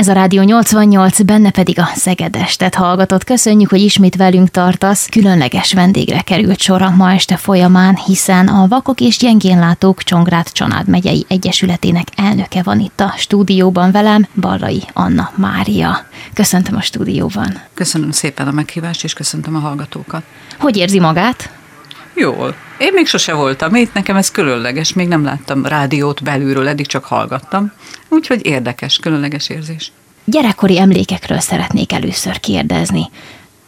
[0.00, 3.24] Ez a Rádió 88, benne pedig a Szegedestet hallgatott.
[3.24, 5.06] Köszönjük, hogy ismét velünk tartasz.
[5.06, 10.88] Különleges vendégre került sor a ma este folyamán, hiszen a Vakok és Gyengénlátók Csongrád Csanád
[10.88, 16.06] megyei egyesületének elnöke van itt a stúdióban velem, Balrai Anna Mária.
[16.34, 17.60] Köszöntöm a stúdióban.
[17.74, 20.22] Köszönöm szépen a meghívást, és köszöntöm a hallgatókat.
[20.58, 21.59] Hogy érzi magát?
[22.14, 22.54] Jól.
[22.78, 27.04] Én még sose voltam itt, nekem ez különleges, még nem láttam rádiót belülről, eddig csak
[27.04, 27.72] hallgattam.
[28.08, 29.92] Úgyhogy érdekes, különleges érzés.
[30.24, 33.10] Gyerekkori emlékekről szeretnék először kérdezni.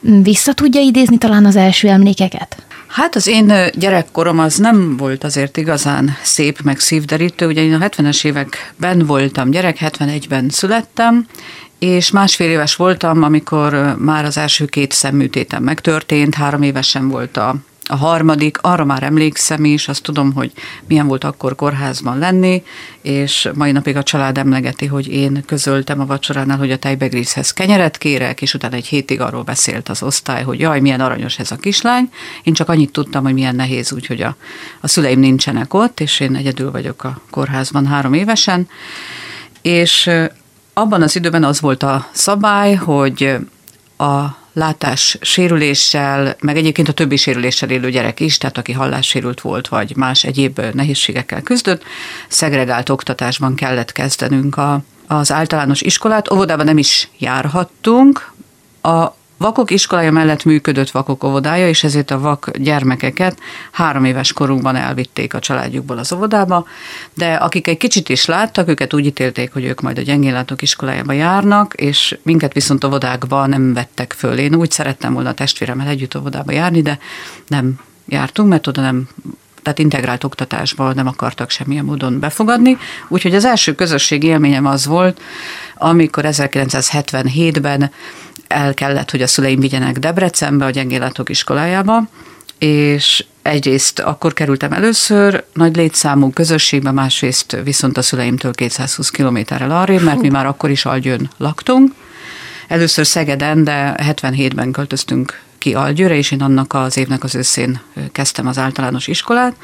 [0.01, 2.57] Vissza tudja idézni talán az első emlékeket?
[2.87, 7.47] Hát az én gyerekkorom az nem volt azért igazán szép, meg szívderítő.
[7.47, 11.27] Ugye én a 70-es években voltam gyerek, 71-ben születtem,
[11.79, 17.57] és másfél éves voltam, amikor már az első két szemműtétem megtörtént, három évesen volt a
[17.89, 20.53] a harmadik, arra már emlékszem is, azt tudom, hogy
[20.87, 22.63] milyen volt akkor kórházban lenni,
[23.01, 27.99] és mai napig a család emlegeti, hogy én közöltem a vacsoránál, hogy a tejbegrízhez kenyeret
[27.99, 31.57] kérek, és utána egy hétig arról beszélt az osztály, hogy jaj, milyen aranyos ez a
[31.57, 32.11] kislány.
[32.43, 34.37] Én csak annyit tudtam, hogy milyen nehéz úgy, hogy a,
[34.81, 38.69] a szüleim nincsenek ott, és én egyedül vagyok a kórházban három évesen.
[39.63, 40.11] És
[40.73, 43.37] abban az időben az volt a szabály, hogy
[43.97, 49.69] a látás sérüléssel, meg egyébként a többi sérüléssel élő gyerek is, tehát aki hallássérült volt,
[49.69, 51.83] vagy más egyéb nehézségekkel küzdött,
[52.29, 56.33] szegregált oktatásban kellett kezdenünk a, az általános iskolát.
[56.33, 58.33] Óvodában nem is járhattunk.
[58.83, 59.07] A
[59.43, 63.39] Vakok iskolája mellett működött vakok óvodája, és ezért a vak gyermekeket
[63.73, 66.67] három éves korunkban elvitték a családjukból az óvodába,
[67.15, 71.13] de akik egy kicsit is láttak, őket úgy ítélték, hogy ők majd a gyengénlátók iskolájába
[71.13, 74.39] járnak, és minket viszont óvodákba nem vettek föl.
[74.39, 76.99] Én úgy szerettem volna a testvéremmel együtt óvodába járni, de
[77.47, 79.09] nem jártunk, mert oda nem
[79.63, 82.77] tehát integrált oktatásba nem akartak semmilyen módon befogadni.
[83.09, 85.21] Úgyhogy az első közösségi élményem az volt,
[85.77, 87.91] amikor 1977-ben
[88.53, 92.03] el kellett, hogy a szüleim vigyenek Debrecenbe, a gyengélátok iskolájába,
[92.59, 100.03] és egyrészt akkor kerültem először nagy létszámú közösségbe, másrészt viszont a szüleimtől 220 kilométerrel arrébb,
[100.03, 101.93] mert mi már akkor is Algyőn laktunk.
[102.69, 107.81] Először Szegeden, de 77-ben költöztünk ki Algyőre, és én annak az évnek az őszén
[108.13, 109.57] kezdtem az általános iskolát,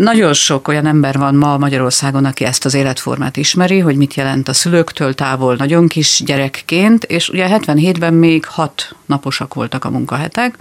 [0.00, 4.48] nagyon sok olyan ember van ma Magyarországon, aki ezt az életformát ismeri, hogy mit jelent
[4.48, 10.54] a szülőktől távol nagyon kis gyerekként, és ugye 77-ben még hat naposak voltak a munkahetek,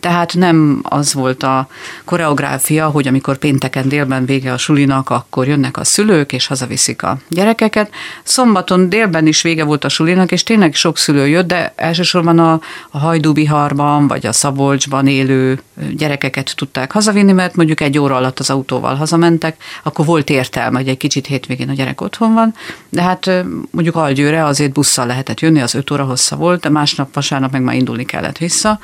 [0.00, 1.68] tehát nem az volt a
[2.04, 7.18] koreográfia, hogy amikor pénteken délben vége a sulinak, akkor jönnek a szülők, és hazaviszik a
[7.28, 7.90] gyerekeket.
[8.22, 12.60] Szombaton délben is vége volt a sulinak, és tényleg sok szülő jött, de elsősorban a,
[12.90, 15.60] a Hajdúbiharban, vagy a Szabolcsban élő
[15.96, 20.88] gyerekeket tudták hazavinni, mert mondjuk egy óra alatt az autóval hazamentek, akkor volt értelme, hogy
[20.88, 22.54] egy kicsit hétvégén a gyerek otthon van,
[22.88, 23.30] de hát
[23.70, 27.62] mondjuk Algyőre azért busszal lehetett jönni, az öt óra hossza volt, de másnap vasárnap meg
[27.62, 28.78] már indulni kellett vissza,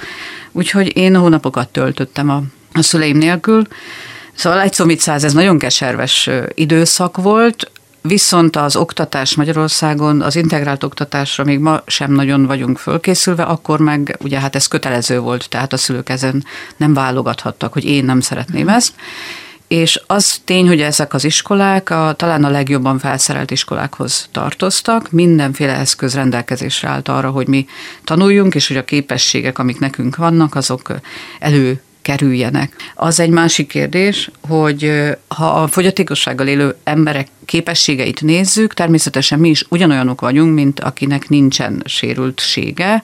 [0.53, 3.66] úgyhogy én hónapokat töltöttem a, a szüleim nélkül,
[4.37, 7.71] Szóval egy szomicáz, ez nagyon keserves időszak volt,
[8.09, 14.16] Viszont az oktatás Magyarországon, az integrált oktatásra még ma sem nagyon vagyunk fölkészülve, akkor meg
[14.22, 16.44] ugye hát ez kötelező volt, tehát a szülők ezen
[16.77, 18.93] nem válogathattak, hogy én nem szeretném ezt.
[19.74, 25.72] És az tény, hogy ezek az iskolák a, talán a legjobban felszerelt iskolákhoz tartoztak, mindenféle
[25.72, 27.66] eszköz rendelkezésre állt arra, hogy mi
[28.04, 30.92] tanuljunk, és hogy a képességek, amik nekünk vannak, azok
[31.38, 32.74] elő kerüljenek.
[32.94, 34.92] Az egy másik kérdés, hogy
[35.28, 41.82] ha a fogyatékossággal élő emberek képességeit nézzük, természetesen mi is ugyanolyanok vagyunk, mint akinek nincsen
[41.84, 43.02] sérültsége,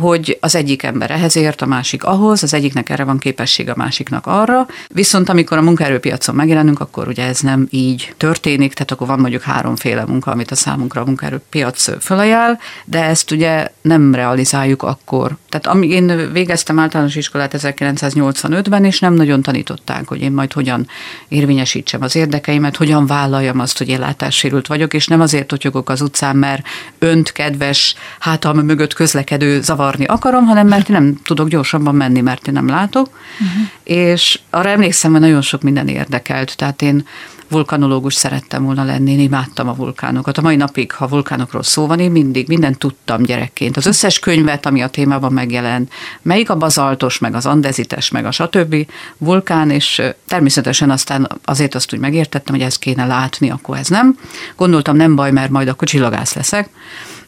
[0.00, 3.76] hogy az egyik ember ehhez ért, a másik ahhoz, az egyiknek erre van képessége, a
[3.76, 4.66] másiknak arra.
[4.88, 9.42] Viszont amikor a munkaerőpiacon megjelenünk, akkor ugye ez nem így történik, tehát akkor van mondjuk
[9.42, 15.36] háromféle munka, amit a számunkra a munkaerőpiac fölajánl, de ezt ugye nem realizáljuk akkor.
[15.48, 20.86] Tehát amíg én végeztem általános iskolát 1985-ben, és nem nagyon tanították, hogy én majd hogyan
[21.28, 26.00] érvényesítsem az érdekeimet, hogyan vállaljam azt, hogy én látássérült vagyok, és nem azért totyogok az
[26.00, 26.66] utcán, mert
[26.98, 32.20] önt kedves hátalma mögött közlekedő zavar zavarni akarom, hanem mert én nem tudok gyorsabban menni,
[32.20, 33.08] mert én nem látok.
[33.08, 33.68] Uh-huh.
[33.84, 36.56] És arra emlékszem, hogy nagyon sok minden érdekelt.
[36.56, 37.06] Tehát én
[37.48, 40.38] vulkanológus szerettem volna lenni, én imádtam a vulkánokat.
[40.38, 43.76] A mai napig, ha vulkánokról szó van, én mindig mindent tudtam gyerekként.
[43.76, 45.92] Az összes könyvet, ami a témában megjelent,
[46.22, 48.86] melyik a bazaltos, meg az andezites, meg a stb.
[49.18, 54.18] vulkán, és természetesen aztán azért azt úgy megértettem, hogy ezt kéne látni, akkor ez nem.
[54.56, 56.68] Gondoltam, nem baj, mert majd akkor csillagász leszek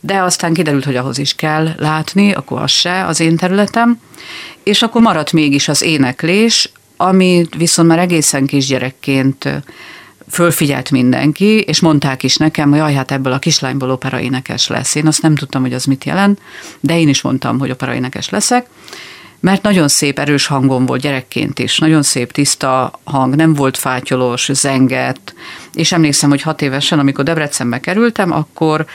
[0.07, 4.01] de aztán kiderült, hogy ahhoz is kell látni, akkor az se az én területem,
[4.63, 9.63] és akkor maradt mégis az éneklés, ami viszont már egészen kisgyerekként
[10.31, 14.95] fölfigyelt mindenki, és mondták is nekem, hogy jaj, hát ebből a kislányból operaénekes lesz.
[14.95, 16.41] Én azt nem tudtam, hogy az mit jelent,
[16.81, 18.67] de én is mondtam, hogy operaénekes leszek
[19.41, 24.49] mert nagyon szép, erős hangom volt gyerekként is, nagyon szép, tiszta hang, nem volt fátyolos,
[24.53, 25.35] zengett,
[25.75, 28.87] és emlékszem, hogy hat évesen, amikor Debrecenbe kerültem, akkor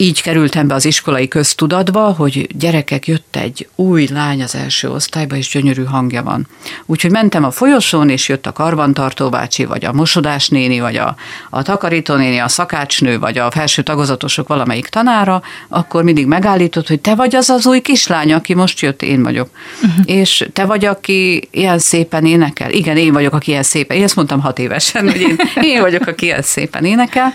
[0.00, 5.36] így kerültem be az iskolai köztudatba, hogy gyerekek, jött egy új lány az első osztályba,
[5.36, 6.46] és gyönyörű hangja van.
[6.86, 11.16] Úgyhogy mentem a folyosón, és jött a karbantartó bácsi, vagy a mosodás néni, vagy a,
[11.50, 17.00] a takarító néni, a szakácsnő, vagy a felső tagozatosok valamelyik tanára, akkor mindig megállított, hogy
[17.00, 19.48] te vagy az az új kislány, aki most jött, én vagyok.
[19.82, 20.04] Uh-huh.
[20.04, 22.70] És te vagy, aki ilyen szépen énekel?
[22.70, 23.96] Igen, én vagyok, aki ilyen szépen.
[23.96, 27.32] Én ezt mondtam hat évesen, hogy én, én vagyok, aki ilyen szépen énekel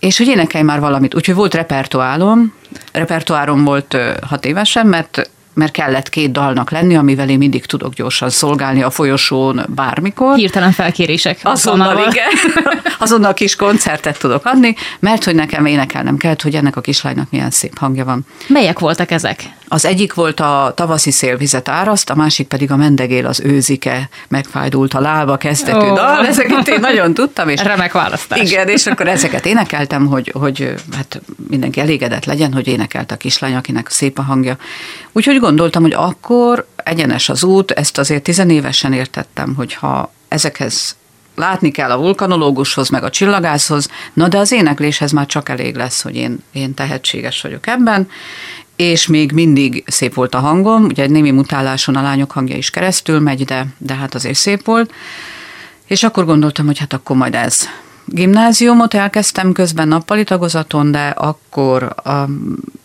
[0.00, 1.14] és hogy énekelj már valamit.
[1.14, 2.52] Úgyhogy volt repertoálom,
[2.92, 8.30] repertoárom volt hat évesen, mert mert kellett két dalnak lenni, amivel én mindig tudok gyorsan
[8.30, 10.36] szolgálni a folyosón bármikor.
[10.36, 11.38] Hirtelen felkérések.
[11.42, 12.28] Azonnal, igen.
[12.98, 17.50] Azonnal kis koncertet tudok adni, mert hogy nekem énekelnem kellett, hogy ennek a kislánynak milyen
[17.50, 18.26] szép hangja van.
[18.46, 19.58] Melyek voltak ezek?
[19.72, 24.94] Az egyik volt a tavaszi szélvizet áraszt, a másik pedig a mendegél az őzike, megfájdult
[24.94, 25.94] a lába kezdetű oh.
[25.94, 26.26] dal.
[26.26, 27.48] Ezeket én nagyon tudtam.
[27.48, 28.50] És Remek választás.
[28.50, 33.54] Igen, és akkor ezeket énekeltem, hogy, hogy hát mindenki elégedett legyen, hogy énekelt a kislány,
[33.54, 34.56] akinek szép a hangja.
[35.12, 40.96] Úgyhogy gondoltam, hogy akkor egyenes az út, ezt azért tizenévesen értettem, hogy ha ezekhez
[41.34, 46.02] látni kell a vulkanológushoz, meg a csillagászhoz, na de az énekléshez már csak elég lesz,
[46.02, 48.08] hogy én, én tehetséges vagyok ebben,
[48.76, 52.70] és még mindig szép volt a hangom, ugye egy némi mutáláson a lányok hangja is
[52.70, 54.92] keresztül megy, de, de hát azért szép volt,
[55.86, 57.68] és akkor gondoltam, hogy hát akkor majd ez.
[58.04, 62.10] Gimnáziumot elkezdtem közben nappali tagozaton, de akkor a,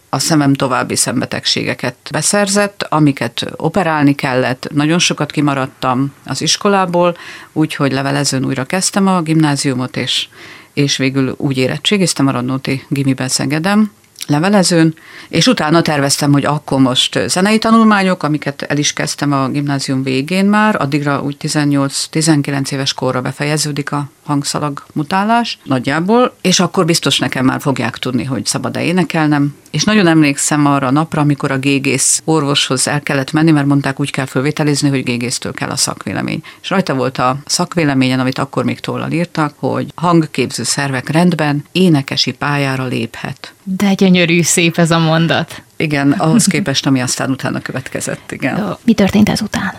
[0.10, 4.68] a szemem további szembetegségeket beszerzett, amiket operálni kellett.
[4.72, 7.18] Nagyon sokat kimaradtam az iskolából,
[7.54, 10.28] úgyhogy levelezőn újra kezdtem a gimnáziumot, és,
[10.74, 13.92] és végül úgy érettségiztem a Radnóti gimiben Szegedem,
[14.28, 14.96] levelezőn,
[15.30, 20.46] és utána terveztem, hogy akkor most zenei tanulmányok, amiket el is kezdtem a gimnázium végén
[20.46, 27.46] már, addigra úgy 18-19 éves korra befejeződik a hangszalag mutálás nagyjából, és akkor biztos nekem
[27.46, 29.56] már fogják tudni, hogy szabad-e énekelnem.
[29.72, 34.00] És nagyon emlékszem arra a napra, amikor a gégész orvoshoz el kellett menni, mert mondták,
[34.00, 36.44] úgy kell fölvételizni, hogy gégésztől kell a szakvélemény.
[36.62, 42.32] És rajta volt a szakvéleményen, amit akkor még tollal írtak, hogy hangképző szervek rendben énekesi
[42.32, 43.54] pályára léphet.
[43.64, 45.64] De gyönyörű, szép ez a mondat.
[45.78, 48.78] Igen, ahhoz képest, ami aztán utána következett, igen.
[48.84, 49.74] Mi történt ezután?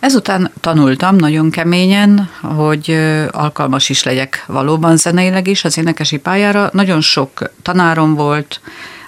[0.00, 2.98] Ezután tanultam nagyon keményen, hogy
[3.30, 6.70] alkalmas is legyek valóban zeneileg is az énekesi pályára.
[6.72, 8.60] Nagyon sok tanárom volt,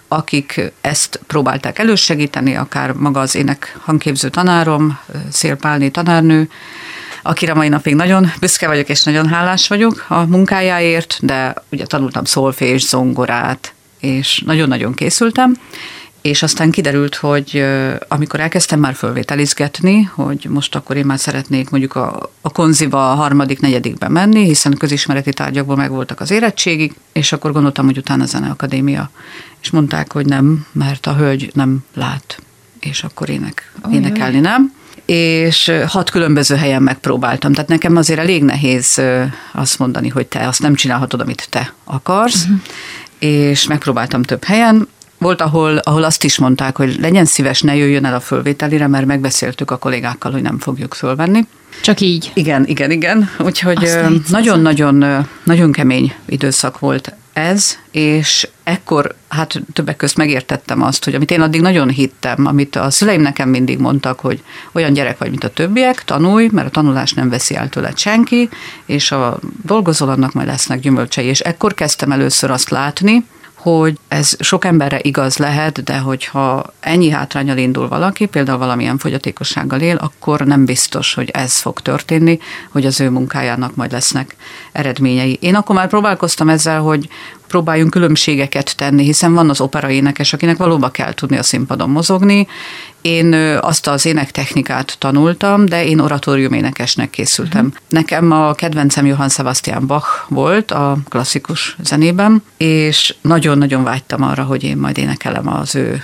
[0.09, 4.99] akik ezt próbálták elősegíteni, akár maga az ének hangképző tanárom,
[5.31, 6.49] Szélpálni tanárnő,
[7.23, 12.25] akire mai napig nagyon büszke vagyok, és nagyon hálás vagyok a munkájáért, de ugye tanultam
[12.25, 15.57] szolfés, zongorát, és nagyon-nagyon készültem,
[16.23, 17.65] és aztán kiderült, hogy
[18.09, 23.15] amikor elkezdtem már fölvételizgetni, hogy most akkor én már szeretnék mondjuk a, a konziba a
[23.15, 28.27] harmadik, negyedikben menni, hiszen közismereti tárgyakból megvoltak az érettségig, és akkor gondoltam, hogy utána a
[28.27, 29.11] Zeneakadémia.
[29.61, 32.39] És mondták, hogy nem, mert a hölgy nem lát,
[32.81, 34.73] és akkor ének, énekelni nem
[35.05, 37.53] és hat különböző helyen megpróbáltam.
[37.53, 39.01] Tehát nekem azért elég nehéz
[39.53, 42.61] azt mondani, hogy te azt nem csinálhatod, amit te akarsz, uh-huh.
[43.19, 44.89] és megpróbáltam több helyen,
[45.23, 49.07] volt, ahol, ahol azt is mondták, hogy legyen szíves, ne jöjjön el a fölvételire, mert
[49.07, 51.47] megbeszéltük a kollégákkal, hogy nem fogjuk fölvenni.
[51.83, 52.31] Csak így?
[52.35, 53.31] Igen, igen, igen.
[53.38, 53.91] Úgyhogy
[54.29, 61.31] nagyon-nagyon nagyon kemény időszak volt ez, és ekkor hát többek közt megértettem azt, hogy amit
[61.31, 65.45] én addig nagyon hittem, amit a szüleim nekem mindig mondtak, hogy olyan gyerek vagy, mint
[65.45, 68.49] a többiek, tanulj, mert a tanulás nem veszi el tőled senki,
[68.87, 71.26] és a dolgozol, annak majd lesznek gyümölcsei.
[71.26, 73.25] És ekkor kezdtem először azt látni,
[73.62, 79.81] hogy ez sok emberre igaz lehet, de hogyha ennyi hátrányal indul valaki, például valamilyen fogyatékossággal
[79.81, 82.38] él, akkor nem biztos, hogy ez fog történni,
[82.71, 84.37] hogy az ő munkájának majd lesznek
[84.73, 85.38] eredményei.
[85.40, 87.09] Én akkor már próbálkoztam ezzel, hogy
[87.52, 92.47] próbáljunk különbségeket tenni, hiszen van az operaénekes, akinek valóban kell tudni a színpadon mozogni.
[93.00, 97.64] Én azt az énektechnikát tanultam, de én oratórium énekesnek készültem.
[97.64, 97.80] Uh-huh.
[97.88, 104.62] Nekem a kedvencem Johann Sebastian Bach volt a klasszikus zenében, és nagyon-nagyon vágytam arra, hogy
[104.64, 106.02] én majd énekelem az ő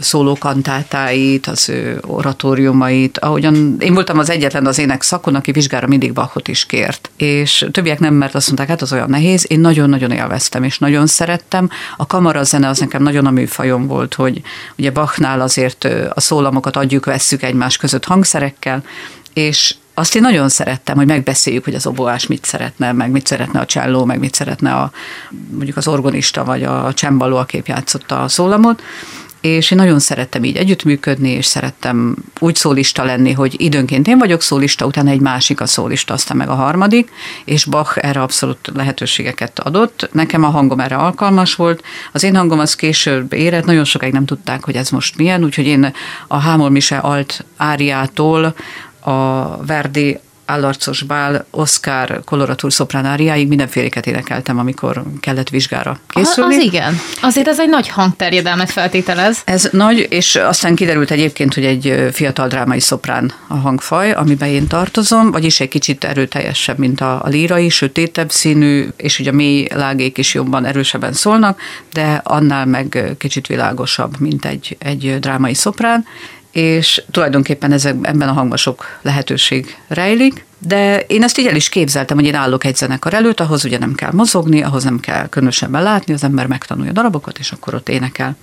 [0.00, 6.12] szólókantátáit, az ő oratóriumait, ahogyan én voltam az egyetlen az ének szakon, aki vizsgára mindig
[6.12, 7.10] Bachot is kért.
[7.16, 11.06] És többiek nem, mert azt mondták, hát az olyan nehéz, én nagyon-nagyon élveztem, és nagyon
[11.06, 11.70] szerettem.
[11.96, 14.42] A kamarazene az nekem nagyon a műfajom volt, hogy
[14.76, 15.84] ugye Bachnál azért
[16.14, 18.82] a szólamokat adjuk, vesszük egymás között hangszerekkel,
[19.32, 23.60] és azt én nagyon szerettem, hogy megbeszéljük, hogy az oboás mit szeretne, meg mit szeretne
[23.60, 24.90] a cselló, meg mit szeretne a,
[25.50, 28.82] mondjuk az orgonista, vagy a csembaló, aki játszotta a szólamot,
[29.40, 34.42] és én nagyon szerettem így együttműködni, és szerettem úgy szólista lenni, hogy időnként én vagyok
[34.42, 37.10] szólista, utána egy másik a szólista, aztán meg a harmadik,
[37.44, 40.08] és Bach erre abszolút lehetőségeket adott.
[40.12, 41.82] Nekem a hangom erre alkalmas volt.
[42.12, 45.66] Az én hangom az később érett, nagyon sokáig nem tudták, hogy ez most milyen, úgyhogy
[45.66, 45.92] én
[46.26, 48.54] a Hámol Mise alt áriától
[49.00, 50.18] a Verdi
[50.48, 56.54] állarcos bál, Oscar, koloratúr szopránáriáig mindenféléket énekeltem, amikor kellett vizsgára készülni.
[56.54, 57.00] Az igen.
[57.22, 59.38] Azért ez egy nagy hangterjedelmet feltételez.
[59.44, 64.66] Ez nagy, és aztán kiderült egyébként, hogy egy fiatal drámai szoprán a hangfaj, amiben én
[64.66, 69.68] tartozom, vagyis egy kicsit erőteljesebb, mint a, a lírai, sötétebb színű, és ugye a mély
[69.74, 71.60] lágék is jobban, erősebben szólnak,
[71.92, 76.04] de annál meg kicsit világosabb, mint egy, egy drámai szoprán
[76.58, 81.68] és tulajdonképpen ezek, ebben a hangban sok lehetőség rejlik, de én ezt így el is
[81.68, 85.28] képzeltem, hogy én állok egy zenekar előtt, ahhoz ugye nem kell mozogni, ahhoz nem kell
[85.28, 88.36] különösebben látni, az ember megtanulja darabokat, és akkor ott énekel.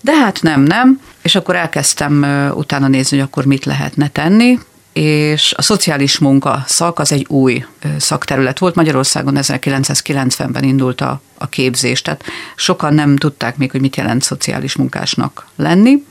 [0.00, 4.58] De hát nem, nem, és akkor elkezdtem utána nézni, hogy akkor mit lehetne tenni,
[4.92, 7.64] és a szociális munka szak az egy új
[7.98, 8.74] szakterület volt.
[8.74, 12.24] Magyarországon 1990-ben indult a, a képzés, tehát
[12.56, 16.04] sokan nem tudták még, hogy mit jelent szociális munkásnak lenni.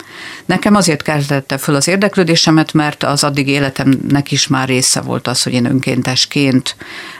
[0.45, 5.43] Nekem azért kezdette föl az érdeklődésemet, mert az addig életemnek is már része volt az,
[5.43, 6.75] hogy én önkéntesként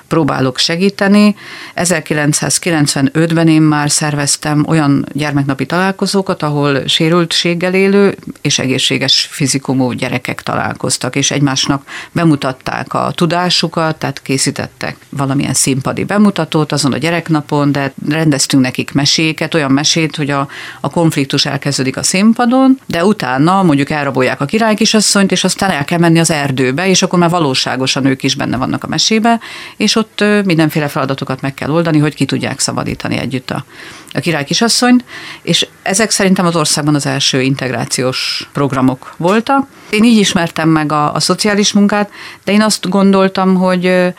[0.10, 1.36] próbálok segíteni.
[1.76, 11.16] 1995-ben én már szerveztem olyan gyermeknapi találkozókat, ahol sérültséggel élő és egészséges fizikumú gyerekek találkoztak,
[11.16, 18.64] és egymásnak bemutatták a tudásukat, tehát készítettek valamilyen színpadi bemutatót azon a gyereknapon, de rendeztünk
[18.64, 20.48] nekik meséket, olyan mesét, hogy a,
[20.82, 26.00] a konfliktus elkezdődik a színpadon, de utána mondjuk elrabolják a királykisasszonyt, és aztán el kell
[26.00, 29.40] menni az erdőbe, és akkor már valóságosan ők is benne vannak a mesébe,
[29.78, 33.66] és ott mindenféle feladatokat meg kell oldani, hogy ki tudják szabadítani együtt a,
[34.14, 35.04] a király kisasszonyt,
[35.42, 39.68] és ezek szerintem az országban az első integrációs programok voltak.
[39.90, 42.12] Én így ismertem meg a, a szociális munkát,
[42.44, 44.14] de én azt gondoltam, hogy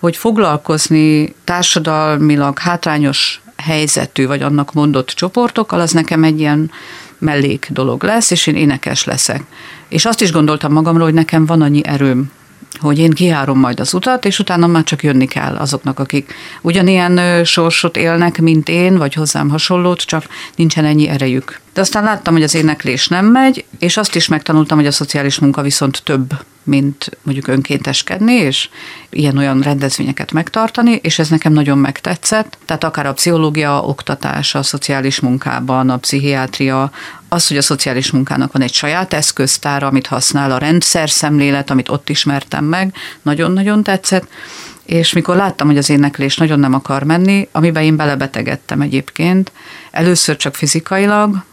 [0.00, 6.70] hogy foglalkozni társadalmilag hátrányos helyzetű, vagy annak mondott csoportokkal, az nekem egy ilyen
[7.18, 9.42] mellék dolog lesz, és én énekes leszek.
[9.88, 12.30] És azt is gondoltam magamról, hogy nekem van annyi erőm,
[12.80, 17.44] hogy én kiárom majd az utat, és utána már csak jönni kell azoknak, akik ugyanilyen
[17.44, 20.24] sorsot élnek, mint én, vagy hozzám hasonlót, csak
[20.56, 21.60] nincsen ennyi erejük.
[21.72, 25.38] De aztán láttam, hogy az éneklés nem megy, és azt is megtanultam, hogy a szociális
[25.38, 28.68] munka viszont több, mint mondjuk önkénteskedni, és
[29.10, 32.58] ilyen-olyan rendezvényeket megtartani, és ez nekem nagyon megtetszett.
[32.64, 36.90] Tehát akár a pszichológia oktatás, a szociális munkában, a pszichiátria,
[37.28, 41.88] az, hogy a szociális munkának van egy saját eszköztára, amit használ a rendszer szemlélet, amit
[41.88, 44.28] ott ismertem meg, nagyon-nagyon tetszett,
[44.84, 49.52] és mikor láttam, hogy az éneklés nagyon nem akar menni, amiben én belebetegedtem egyébként,
[49.90, 51.44] először csak fizikailag,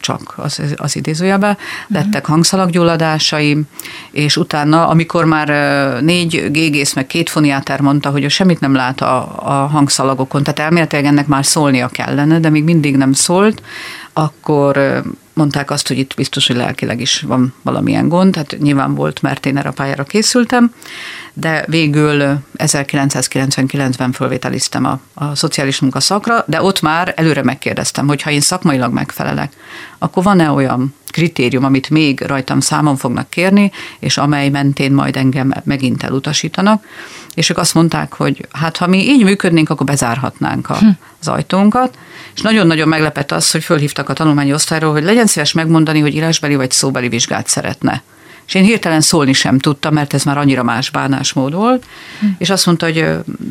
[0.00, 1.56] csak az, az idézőjebe,
[1.88, 3.62] lettek hangszalaggyulladásaim,
[4.10, 5.48] és utána, amikor már
[6.02, 10.58] négy gégész meg két foniáter mondta, hogy ő semmit nem lát a, a hangszalagokon, tehát
[10.58, 13.62] elméletileg ennek már szólnia kellene, de még mindig nem szólt,
[14.12, 19.22] akkor mondták azt, hogy itt biztos, hogy lelkileg is van valamilyen gond, tehát nyilván volt,
[19.22, 20.72] mert én erre a pályára készültem,
[21.38, 28.30] de végül 1999-ben fölvételiztem a, a szociális munkaszakra, de ott már előre megkérdeztem, hogy ha
[28.30, 29.52] én szakmailag megfelelek,
[29.98, 35.54] akkor van-e olyan kritérium, amit még rajtam számon fognak kérni, és amely mentén majd engem
[35.64, 36.84] megint elutasítanak.
[37.34, 40.88] És ők azt mondták, hogy hát ha mi így működnénk, akkor bezárhatnánk a, hm.
[41.20, 41.98] az ajtónkat.
[42.34, 46.54] És nagyon-nagyon meglepett az, hogy fölhívtak a tanulmányi osztályról, hogy legyen szíves megmondani, hogy írásbeli
[46.54, 48.02] vagy szóbeli vizsgát szeretne
[48.46, 51.84] és én hirtelen szólni sem tudtam, mert ez már annyira más bánásmód volt,
[52.20, 52.26] hm.
[52.38, 53.06] és azt mondta, hogy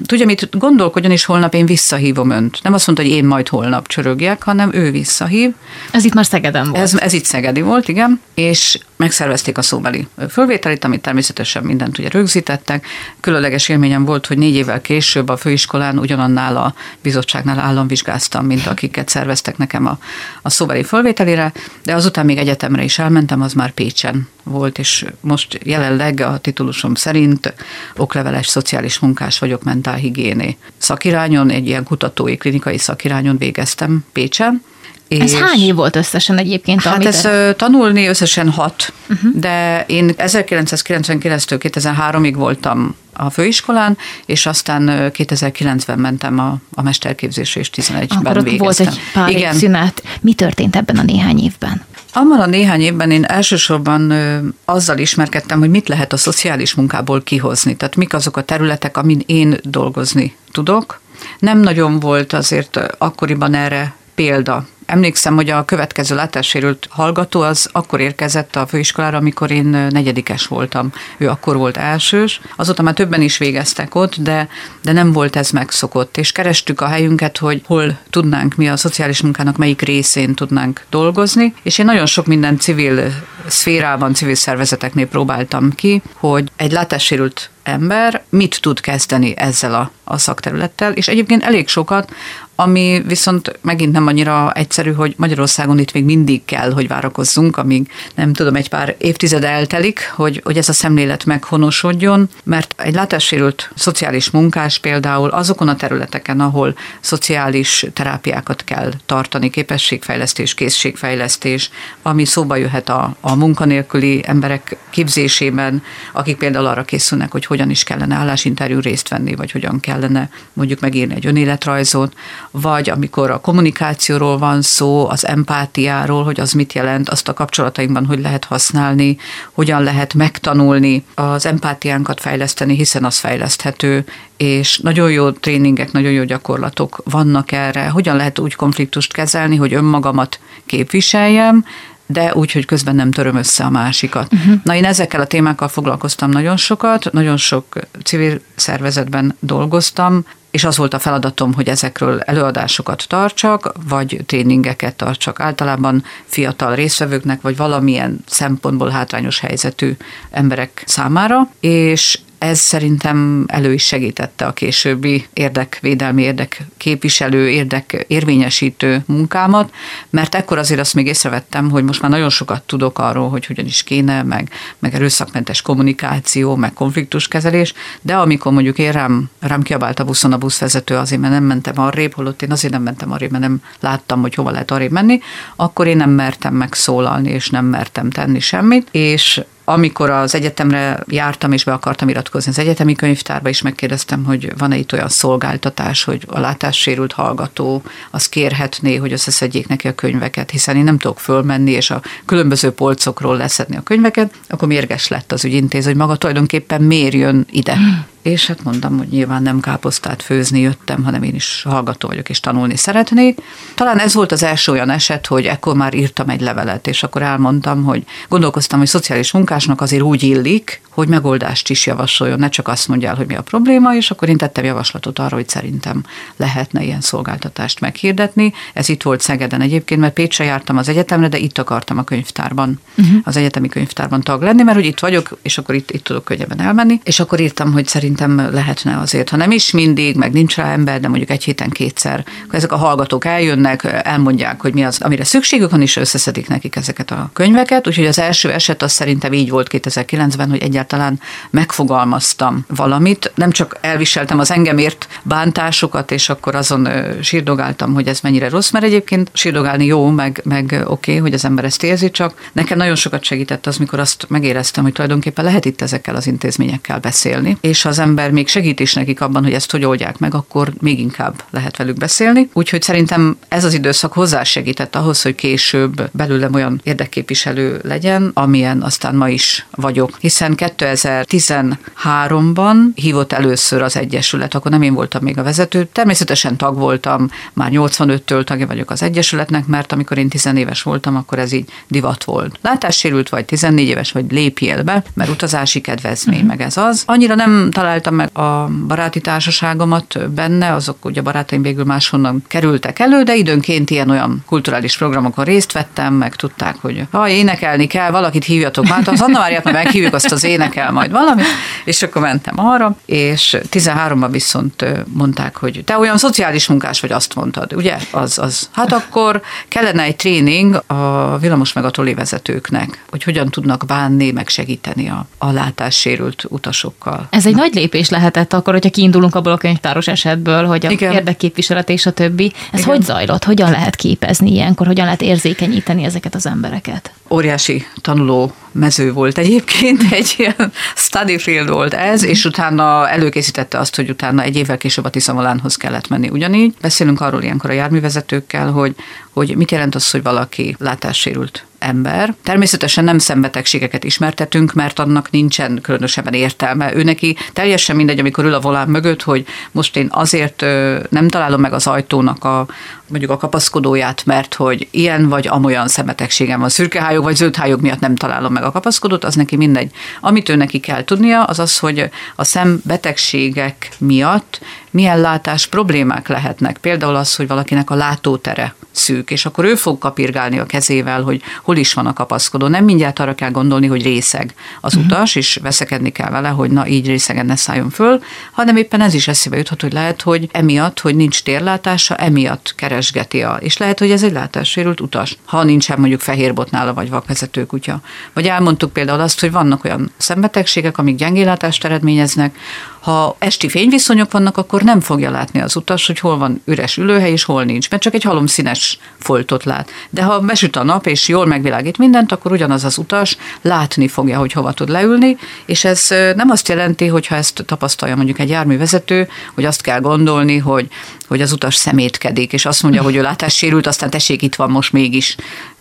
[0.05, 2.59] tudja mit, gondolkodjon, és holnap én visszahívom önt.
[2.63, 5.53] Nem azt mondta, hogy én majd holnap csörögjek, hanem ő visszahív.
[5.91, 6.81] Ez itt már Szegeden volt.
[6.81, 12.09] Ez, ez itt Szegedi volt, igen, és megszervezték a szóbeli fölvételit, amit természetesen mindent ugye
[12.09, 12.85] rögzítettek.
[13.19, 19.09] Különleges élményem volt, hogy négy évvel később a főiskolán ugyanannál a bizottságnál államvizsgáztam, mint akiket
[19.09, 19.97] szerveztek nekem a,
[20.41, 21.51] a szóbeli fölvételire,
[21.83, 26.95] de azután még egyetemre is elmentem, az már Pécsen volt, és most jelenleg a titulusom
[26.95, 27.53] szerint
[27.95, 30.57] okleveles szociális munkás vagyok mentálhigiéné.
[30.77, 34.63] Szakirányon, egy ilyen kutatói klinikai szakirányon végeztem Pécsen,
[35.07, 36.81] ez és hány év volt összesen egyébként?
[36.81, 37.53] Hát ez de...
[37.53, 39.31] tanulni összesen hat, uh-huh.
[39.33, 47.69] de én 1999-től 2003-ig voltam a főiskolán, és aztán 2009-ben mentem a, a mesterképzésre, és
[47.75, 48.57] 11-ben Akkor végeztem.
[48.57, 49.53] volt egy pár Igen.
[49.53, 50.03] szünet.
[50.21, 51.85] Mi történt ebben a néhány évben?
[52.17, 57.21] Abban a néhány évben én elsősorban ö, azzal ismerkedtem, hogy mit lehet a szociális munkából
[57.23, 57.75] kihozni.
[57.75, 61.01] Tehát mik azok a területek, amin én dolgozni tudok.
[61.39, 64.65] Nem nagyon volt azért akkoriban erre példa.
[64.85, 70.91] Emlékszem, hogy a következő látássérült hallgató az akkor érkezett a főiskolára, amikor én negyedikes voltam.
[71.17, 72.41] Ő akkor volt elsős.
[72.55, 74.47] Azóta már többen is végeztek ott, de,
[74.83, 76.17] de nem volt ez megszokott.
[76.17, 81.53] És kerestük a helyünket, hogy hol tudnánk mi a szociális munkának melyik részén tudnánk dolgozni.
[81.63, 83.13] És én nagyon sok minden civil
[83.47, 90.17] szférában, civil szervezeteknél próbáltam ki, hogy egy látássérült ember mit tud kezdeni ezzel a, a
[90.17, 92.11] szakterülettel, és egyébként elég sokat,
[92.55, 97.91] ami viszont megint nem annyira egyszerű, hogy Magyarországon itt még mindig kell, hogy várakozzunk, amíg
[98.15, 103.71] nem tudom, egy pár évtized eltelik, hogy, hogy ez a szemlélet meghonosodjon, mert egy látássérült
[103.75, 111.69] szociális munkás például azokon a területeken, ahol szociális terápiákat kell tartani, képességfejlesztés, készségfejlesztés,
[112.01, 115.83] ami szóba jöhet a, a munkanélküli emberek képzésében,
[116.13, 120.79] akik például arra készülnek, hogy hogyan is kellene állásinterjú részt venni, vagy hogyan kellene mondjuk
[120.79, 122.13] megírni egy önéletrajzot,
[122.51, 128.05] vagy amikor a kommunikációról van szó, az empátiáról, hogy az mit jelent, azt a kapcsolatainkban
[128.05, 129.17] hogy lehet használni,
[129.51, 134.05] hogyan lehet megtanulni az empátiánkat fejleszteni, hiszen az fejleszthető,
[134.37, 139.73] és nagyon jó tréningek, nagyon jó gyakorlatok vannak erre, hogyan lehet úgy konfliktust kezelni, hogy
[139.73, 141.65] önmagamat képviseljem,
[142.05, 144.33] de úgy, hogy közben nem töröm össze a másikat.
[144.33, 144.55] Uh-huh.
[144.63, 147.65] Na én ezekkel a témákkal foglalkoztam nagyon sokat, nagyon sok
[148.03, 150.25] civil szervezetben dolgoztam,
[150.55, 157.41] és az volt a feladatom, hogy ezekről előadásokat tartsak, vagy tréningeket tartsak általában fiatal résztvevőknek,
[157.41, 159.91] vagy valamilyen szempontból hátrányos helyzetű
[160.31, 169.73] emberek számára, és ez szerintem elő is segítette a későbbi érdekvédelmi, érdekképviselő, érdekérvényesítő munkámat,
[170.09, 173.65] mert ekkor azért azt még észrevettem, hogy most már nagyon sokat tudok arról, hogy hogyan
[173.65, 174.49] is kéne, meg,
[174.79, 180.37] meg erőszakmentes kommunikáció, meg konfliktuskezelés, de amikor mondjuk én rám, rám kiabált a buszon a
[180.37, 184.21] buszvezető azért, mert nem mentem arrébb, holott én azért nem mentem arrébb, mert nem láttam,
[184.21, 185.19] hogy hova lehet arrébb menni,
[185.55, 191.51] akkor én nem mertem megszólalni, és nem mertem tenni semmit, és amikor az egyetemre jártam,
[191.51, 196.23] és be akartam iratkozni az egyetemi könyvtárba, is megkérdeztem, hogy van-e itt olyan szolgáltatás, hogy
[196.27, 201.71] a látássérült hallgató az kérhetné, hogy összeszedjék neki a könyveket, hiszen én nem tudok fölmenni,
[201.71, 206.81] és a különböző polcokról leszedni a könyveket, akkor mérges lett az ügyintéz, hogy maga tulajdonképpen
[206.81, 207.77] miért jön ide
[208.25, 212.39] és hát mondtam, hogy nyilván nem káposztát főzni jöttem, hanem én is hallgató vagyok, és
[212.39, 213.41] tanulni szeretnék.
[213.75, 217.21] Talán ez volt az első olyan eset, hogy ekkor már írtam egy levelet, és akkor
[217.21, 222.67] elmondtam, hogy gondolkoztam, hogy szociális munkásnak azért úgy illik, hogy megoldást is javasoljon, ne csak
[222.67, 226.03] azt mondja el, hogy mi a probléma, és akkor én tettem javaslatot arra, hogy szerintem
[226.35, 228.53] lehetne ilyen szolgáltatást meghirdetni.
[228.73, 232.79] Ez itt volt Szegeden egyébként, mert Pécsre jártam az egyetemre, de itt akartam a könyvtárban,
[232.97, 233.17] uh-huh.
[233.23, 236.61] az egyetemi könyvtárban tag lenni, mert hogy itt vagyok, és akkor itt, itt tudok könnyebben
[236.61, 240.55] elmenni, és akkor írtam, hogy szerintem szerintem lehetne azért, ha nem is mindig, meg nincs
[240.55, 244.83] rá ember, de mondjuk egy héten kétszer, akkor ezek a hallgatók eljönnek, elmondják, hogy mi
[244.83, 247.87] az, amire szükségük van, és összeszedik nekik ezeket a könyveket.
[247.87, 253.31] Úgyhogy az első eset az szerintem így volt 2009-ben, hogy egyáltalán megfogalmaztam valamit.
[253.35, 256.87] Nem csak elviseltem az engemért bántásokat, és akkor azon
[257.21, 261.45] sírdogáltam, hogy ez mennyire rossz, mert egyébként sírdogálni jó, meg, meg oké, okay, hogy az
[261.45, 265.65] ember ezt érzi, csak nekem nagyon sokat segített az, mikor azt megéreztem, hogy tulajdonképpen lehet
[265.65, 269.71] itt ezekkel az intézményekkel beszélni, és az ember még segít is nekik abban, hogy ezt
[269.71, 272.49] hogy oldják meg, akkor még inkább lehet velük beszélni.
[272.53, 279.15] Úgyhogy szerintem ez az időszak hozzásegített ahhoz, hogy később belőlem olyan érdekképviselő legyen, amilyen aztán
[279.15, 280.17] ma is vagyok.
[280.19, 285.87] Hiszen 2013-ban hívott először az Egyesület, akkor nem én voltam még a vezető.
[285.91, 291.15] Természetesen tag voltam, már 85-től tagja vagyok az Egyesületnek, mert amikor én 10 éves voltam,
[291.15, 292.59] akkor ez így divat volt.
[292.61, 296.49] Látássérült vagy 14 éves, vagy lépjél be, mert utazási kedvezmény, uh-huh.
[296.49, 297.03] meg ez az.
[297.05, 302.99] Annyira nem talál találtam meg a baráti társaságomat benne, azok ugye barátaim végül máshonnan kerültek
[302.99, 308.11] elő, de időnként ilyen olyan kulturális programokon részt vettem, meg tudták, hogy ha énekelni kell,
[308.11, 311.41] valakit hívjatok már, az Anna Máriát majd meghívjuk, azt az énekel majd valami,
[311.85, 317.35] és akkor mentem arra, és 13-ban viszont mondták, hogy te olyan szociális munkás vagy, azt
[317.35, 317.97] mondtad, ugye?
[318.11, 318.69] Az, az.
[318.71, 324.47] Hát akkor kellene egy tréning a villamos meg a vezetőknek, hogy hogyan tudnak bánni, meg
[324.47, 327.27] segíteni a, a látássérült utasokkal.
[327.29, 327.61] Ez egy Na.
[327.61, 331.13] nagy lépés lehetett akkor, hogyha kiindulunk abból a könyvtáros esetből, hogy a Igen.
[331.13, 332.53] érdekképviselet és a többi.
[332.71, 332.91] Ez Igen.
[332.91, 333.43] hogy zajlott?
[333.43, 334.87] Hogyan lehet képezni ilyenkor?
[334.87, 337.11] Hogyan lehet érzékenyíteni ezeket az embereket?
[337.29, 343.95] Óriási tanuló mező volt egyébként, egy ilyen study field volt ez, és utána előkészítette azt,
[343.95, 346.73] hogy utána egy évvel később a Tiszamalánhoz kellett menni ugyanígy.
[346.81, 348.95] Beszélünk arról ilyenkor a járművezetőkkel, hogy,
[349.31, 352.33] hogy mit jelent az, hogy valaki látássérült ember.
[352.43, 356.95] Természetesen nem szembetegségeket ismertetünk, mert annak nincsen különösebben értelme.
[356.95, 360.61] Ő neki teljesen mindegy, amikor ül a volán mögött, hogy most én azért
[361.09, 362.65] nem találom meg az ajtónak a,
[363.07, 366.69] mondjuk a kapaszkodóját, mert hogy ilyen vagy amolyan szemetegségem van,
[367.15, 369.91] szürkehályog vagy zöldhályog miatt nem találom meg a kapaszkodót, az neki mindegy.
[370.21, 374.61] Amit ő neki kell tudnia, az az, hogy a szembetegségek miatt
[374.95, 376.77] milyen látás problémák lehetnek.
[376.77, 381.41] Például az, hogy valakinek a látótere szűk, és akkor ő fog kapirgálni a kezével, hogy
[381.63, 382.67] hol is van a kapaszkodó.
[382.67, 385.11] Nem mindjárt arra kell gondolni, hogy részeg az uh-huh.
[385.11, 389.13] utas, és veszekedni kell vele, hogy na így részegen ne szálljon föl, hanem éppen ez
[389.13, 393.99] is eszébe juthat, hogy lehet, hogy emiatt, hogy nincs térlátása, emiatt keresgeti a, és lehet,
[393.99, 397.99] hogy ez egy látássérült utas, ha nincsen mondjuk fehérbotnála vagy vakvezető kutya.
[398.33, 402.57] Vagy elmondtuk például azt, hogy vannak olyan szembetegségek, amik gyengélátást eredményeznek,
[403.05, 407.31] ha esti fényviszonyok vannak, akkor nem fogja látni az utas, hogy hol van üres ülőhely
[407.31, 409.89] és hol nincs, mert csak egy halomszínes foltot lát.
[410.09, 414.39] De ha besüt a nap és jól megvilágít mindent, akkor ugyanaz az utas látni fogja,
[414.39, 418.49] hogy hova tud leülni, és ez nem azt jelenti, hogy ha ezt tapasztalja mondjuk egy
[418.49, 420.87] járművezető, hogy azt kell gondolni, hogy,
[421.27, 424.93] hogy az utas szemétkedik, és azt mondja, hogy ő látássérült, aztán tessék, itt van most
[424.93, 425.35] mégis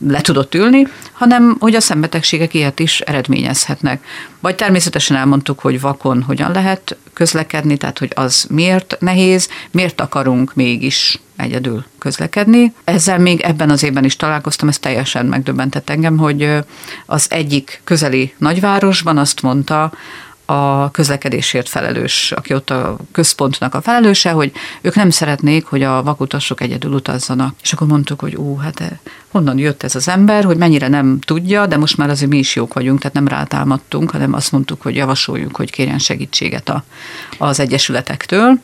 [0.08, 4.04] le tudott ülni, hanem hogy a szembetegségek ilyet is eredményezhetnek.
[4.40, 10.54] Vagy természetesen elmondtuk, hogy vakon hogyan lehet közlekedni, tehát hogy az miért nehéz, miért akarunk
[10.54, 12.72] mégis egyedül közlekedni.
[12.84, 16.50] Ezzel még ebben az évben is találkoztam, ez teljesen megdöbbentett engem, hogy
[17.06, 19.92] az egyik közeli nagyvárosban azt mondta
[20.44, 26.02] a közlekedésért felelős, aki ott a központnak a felelőse, hogy ők nem szeretnék, hogy a
[26.02, 27.54] vakutasok egyedül utazzanak.
[27.62, 28.88] És akkor mondtuk, hogy ú, hát eh,
[29.28, 32.56] honnan jött ez az ember, hogy mennyire nem tudja, de most már azért mi is
[32.56, 36.84] jók vagyunk, tehát nem rátámadtunk, hanem azt mondtuk, hogy javasoljuk, hogy kérjen segítséget a,
[37.38, 38.60] az egyesületektől.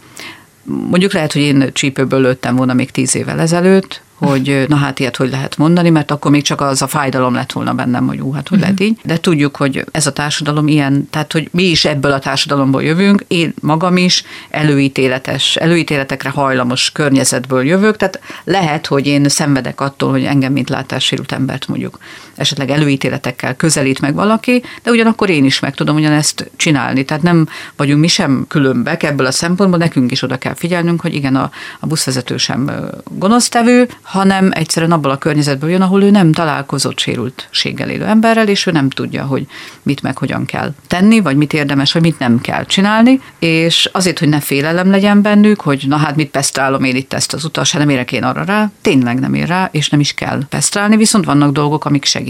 [0.63, 5.17] Mondjuk lehet, hogy én csípőből lőttem volna még tíz évvel ezelőtt, hogy na hát ilyet
[5.17, 8.33] hogy lehet mondani, mert akkor még csak az a fájdalom lett volna bennem, hogy ú,
[8.33, 8.99] hát hogy lehet így.
[9.05, 13.25] De tudjuk, hogy ez a társadalom ilyen, tehát hogy mi is ebből a társadalomból jövünk,
[13.29, 20.25] én magam is előítéletes, előítéletekre hajlamos környezetből jövök, tehát lehet, hogy én szenvedek attól, hogy
[20.25, 21.99] engem, mint látássérült embert mondjuk
[22.41, 27.05] esetleg előítéletekkel közelít meg valaki, de ugyanakkor én is meg tudom ugyanezt csinálni.
[27.05, 31.15] Tehát nem vagyunk mi sem különbek ebből a szempontból, nekünk is oda kell figyelnünk, hogy
[31.15, 31.51] igen, a,
[31.81, 32.71] a buszvezető sem
[33.11, 38.67] gonosztevő, hanem egyszerűen abból a környezetből jön, ahol ő nem találkozott sérültséggel élő emberrel, és
[38.67, 39.47] ő nem tudja, hogy
[39.83, 44.19] mit meg hogyan kell tenni, vagy mit érdemes, vagy mit nem kell csinálni, és azért,
[44.19, 47.73] hogy ne félelem legyen bennük, hogy na hát mit pesztrálom én itt ezt az utas,
[47.73, 50.97] hát nem érek én arra rá, tényleg nem ér rá, és nem is kell pesztrálni,
[50.97, 52.30] viszont vannak dolgok, amik segítenek.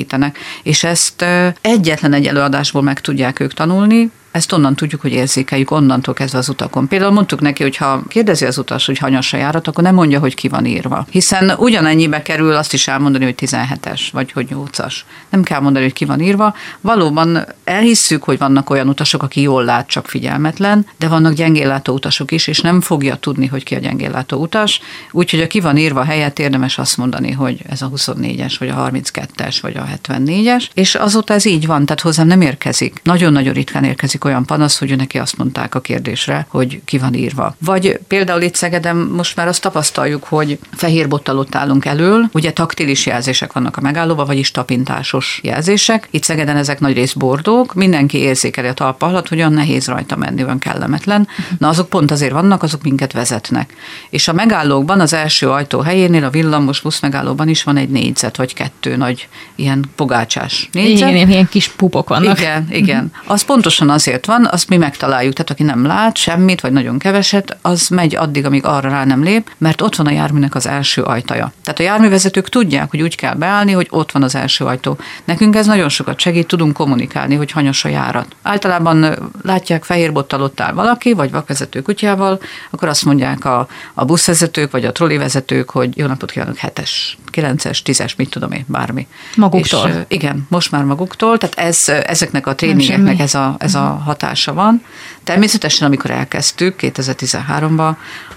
[0.63, 1.25] És ezt
[1.61, 6.49] egyetlen egy előadásból meg tudják ők tanulni, ezt onnan tudjuk, hogy érzékeljük, onnantól kezdve az
[6.49, 6.89] utakon.
[6.89, 10.35] Például mondtuk neki, hogy ha kérdezi az utas, hogy hanyas járat, akkor nem mondja, hogy
[10.35, 11.07] ki van írva.
[11.11, 14.95] Hiszen ugyanennyibe kerül azt is elmondani, hogy 17-es, vagy hogy 8-as.
[15.31, 16.55] Nem kell mondani, hogy ki van írva.
[16.81, 22.31] Valóban elhisszük, hogy vannak olyan utasok, aki jól lát, csak figyelmetlen, de vannak gyengéllátó utasok
[22.31, 24.81] is, és nem fogja tudni, hogy ki a gyengéllátó utas.
[25.11, 28.91] Úgyhogy a ki van írva helyett érdemes azt mondani, hogy ez a 24-es, vagy a
[28.91, 33.01] 32-es, vagy a 74-es, és azóta ez így van, tehát hozzám nem érkezik.
[33.03, 37.15] Nagyon-nagyon ritkán érkezik érkezik olyan panasz, hogy neki azt mondták a kérdésre, hogy ki van
[37.15, 37.55] írva.
[37.59, 42.53] Vagy például itt Szegeden most már azt tapasztaljuk, hogy fehér bottal ott állunk elől, ugye
[42.53, 46.09] taktilis jelzések vannak a megállóban, vagyis tapintásos jelzések.
[46.11, 50.17] Itt Szegeden ezek nagy rész bordók, mindenki érzékeli a talpa alatt, hogy olyan nehéz rajta
[50.17, 51.29] menni, olyan kellemetlen.
[51.59, 53.75] Na azok pont azért vannak, azok minket vezetnek.
[54.11, 58.37] És a megállókban az első ajtó helyénél, a villamos busz megállóban is van egy négyzet,
[58.37, 61.11] vagy kettő nagy ilyen pogácsás négyzet.
[61.11, 62.39] Igen, ilyen kis pupok vannak.
[62.39, 63.13] Igen, igen.
[63.27, 65.33] Az pontosan azért azért van, azt mi megtaláljuk.
[65.33, 69.23] Tehát aki nem lát semmit, vagy nagyon keveset, az megy addig, amíg arra rá nem
[69.23, 71.53] lép, mert ott van a járműnek az első ajtaja.
[71.65, 74.99] Tehát a járművezetők tudják, hogy úgy kell beállni, hogy ott van az első ajtó.
[75.25, 78.27] Nekünk ez nagyon sokat segít, tudunk kommunikálni, hogy hanyas a járat.
[78.43, 84.05] Általában látják fehér bottal ott áll valaki, vagy vakvezető kutyával, akkor azt mondják a, a
[84.05, 89.07] buszvezetők, vagy a trollivezetők, hogy jó napot kívánok, hetes, kilences, tízes, mit tudom én, bármi.
[89.37, 89.89] Maguktól.
[89.89, 94.09] És, igen, most már maguktól, tehát ez, ezeknek a tréningeknek ez a, ez a mhm
[94.11, 94.83] hatása van.
[95.25, 97.95] Természetesen, amikor elkezdtük 2013-ban,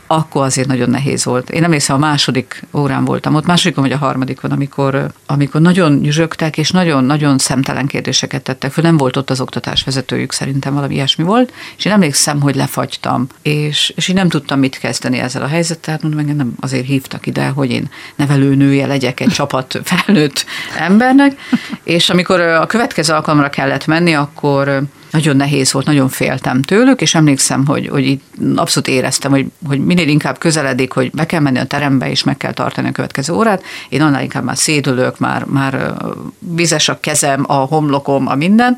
[0.08, 1.50] akkor azért nagyon nehéz volt.
[1.50, 6.58] Én emlékszem, a második órán voltam ott, másodikon vagy a harmadikon, amikor, amikor nagyon nyüzsögtek,
[6.58, 8.84] és nagyon-nagyon szemtelen kérdéseket tettek föl.
[8.84, 13.28] Nem volt ott az oktatás vezetőjük, szerintem valami ilyesmi volt, és én emlékszem, hogy lefagytam,
[13.42, 17.26] és, és én nem tudtam mit kezdeni ezzel a helyzettel, mondom, engem nem azért hívtak
[17.26, 20.46] ide, hogy én nevelőnője legyek egy csapat felnőtt
[20.78, 21.40] embernek,
[21.84, 27.16] és amikor a következő alkalomra kellett menni, akkor nagyon nehéz volt, nagyon féltem tőlük, és
[27.16, 28.24] emlékszem, hogy, hogy itt
[28.56, 32.38] abszolút éreztem, hogy, hogy minél inkább közeledik, hogy be kell menni a terembe, és meg
[32.38, 35.94] kell tartani a következő órát, én annál inkább már szédülök, már, már
[36.40, 38.78] vizes a kezem, a homlokom, a minden,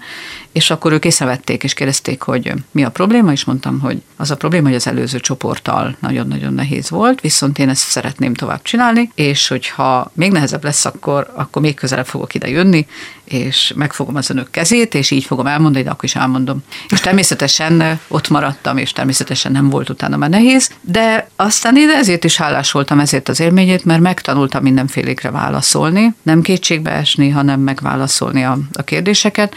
[0.55, 4.35] és akkor ők észrevették, és kérdezték, hogy mi a probléma, és mondtam, hogy az a
[4.35, 9.47] probléma, hogy az előző csoporttal nagyon-nagyon nehéz volt, viszont én ezt szeretném tovább csinálni, és
[9.47, 12.87] hogyha még nehezebb lesz, akkor, akkor még közelebb fogok ide jönni,
[13.23, 16.63] és megfogom az önök kezét, és így fogom elmondani, de akkor is elmondom.
[16.89, 22.23] És természetesen ott maradtam, és természetesen nem volt utána már nehéz, de aztán én ezért
[22.23, 28.43] is hálás voltam ezért az élményét, mert megtanultam mindenfélékre válaszolni, nem kétségbe esni, hanem megválaszolni
[28.43, 29.55] a, a kérdéseket,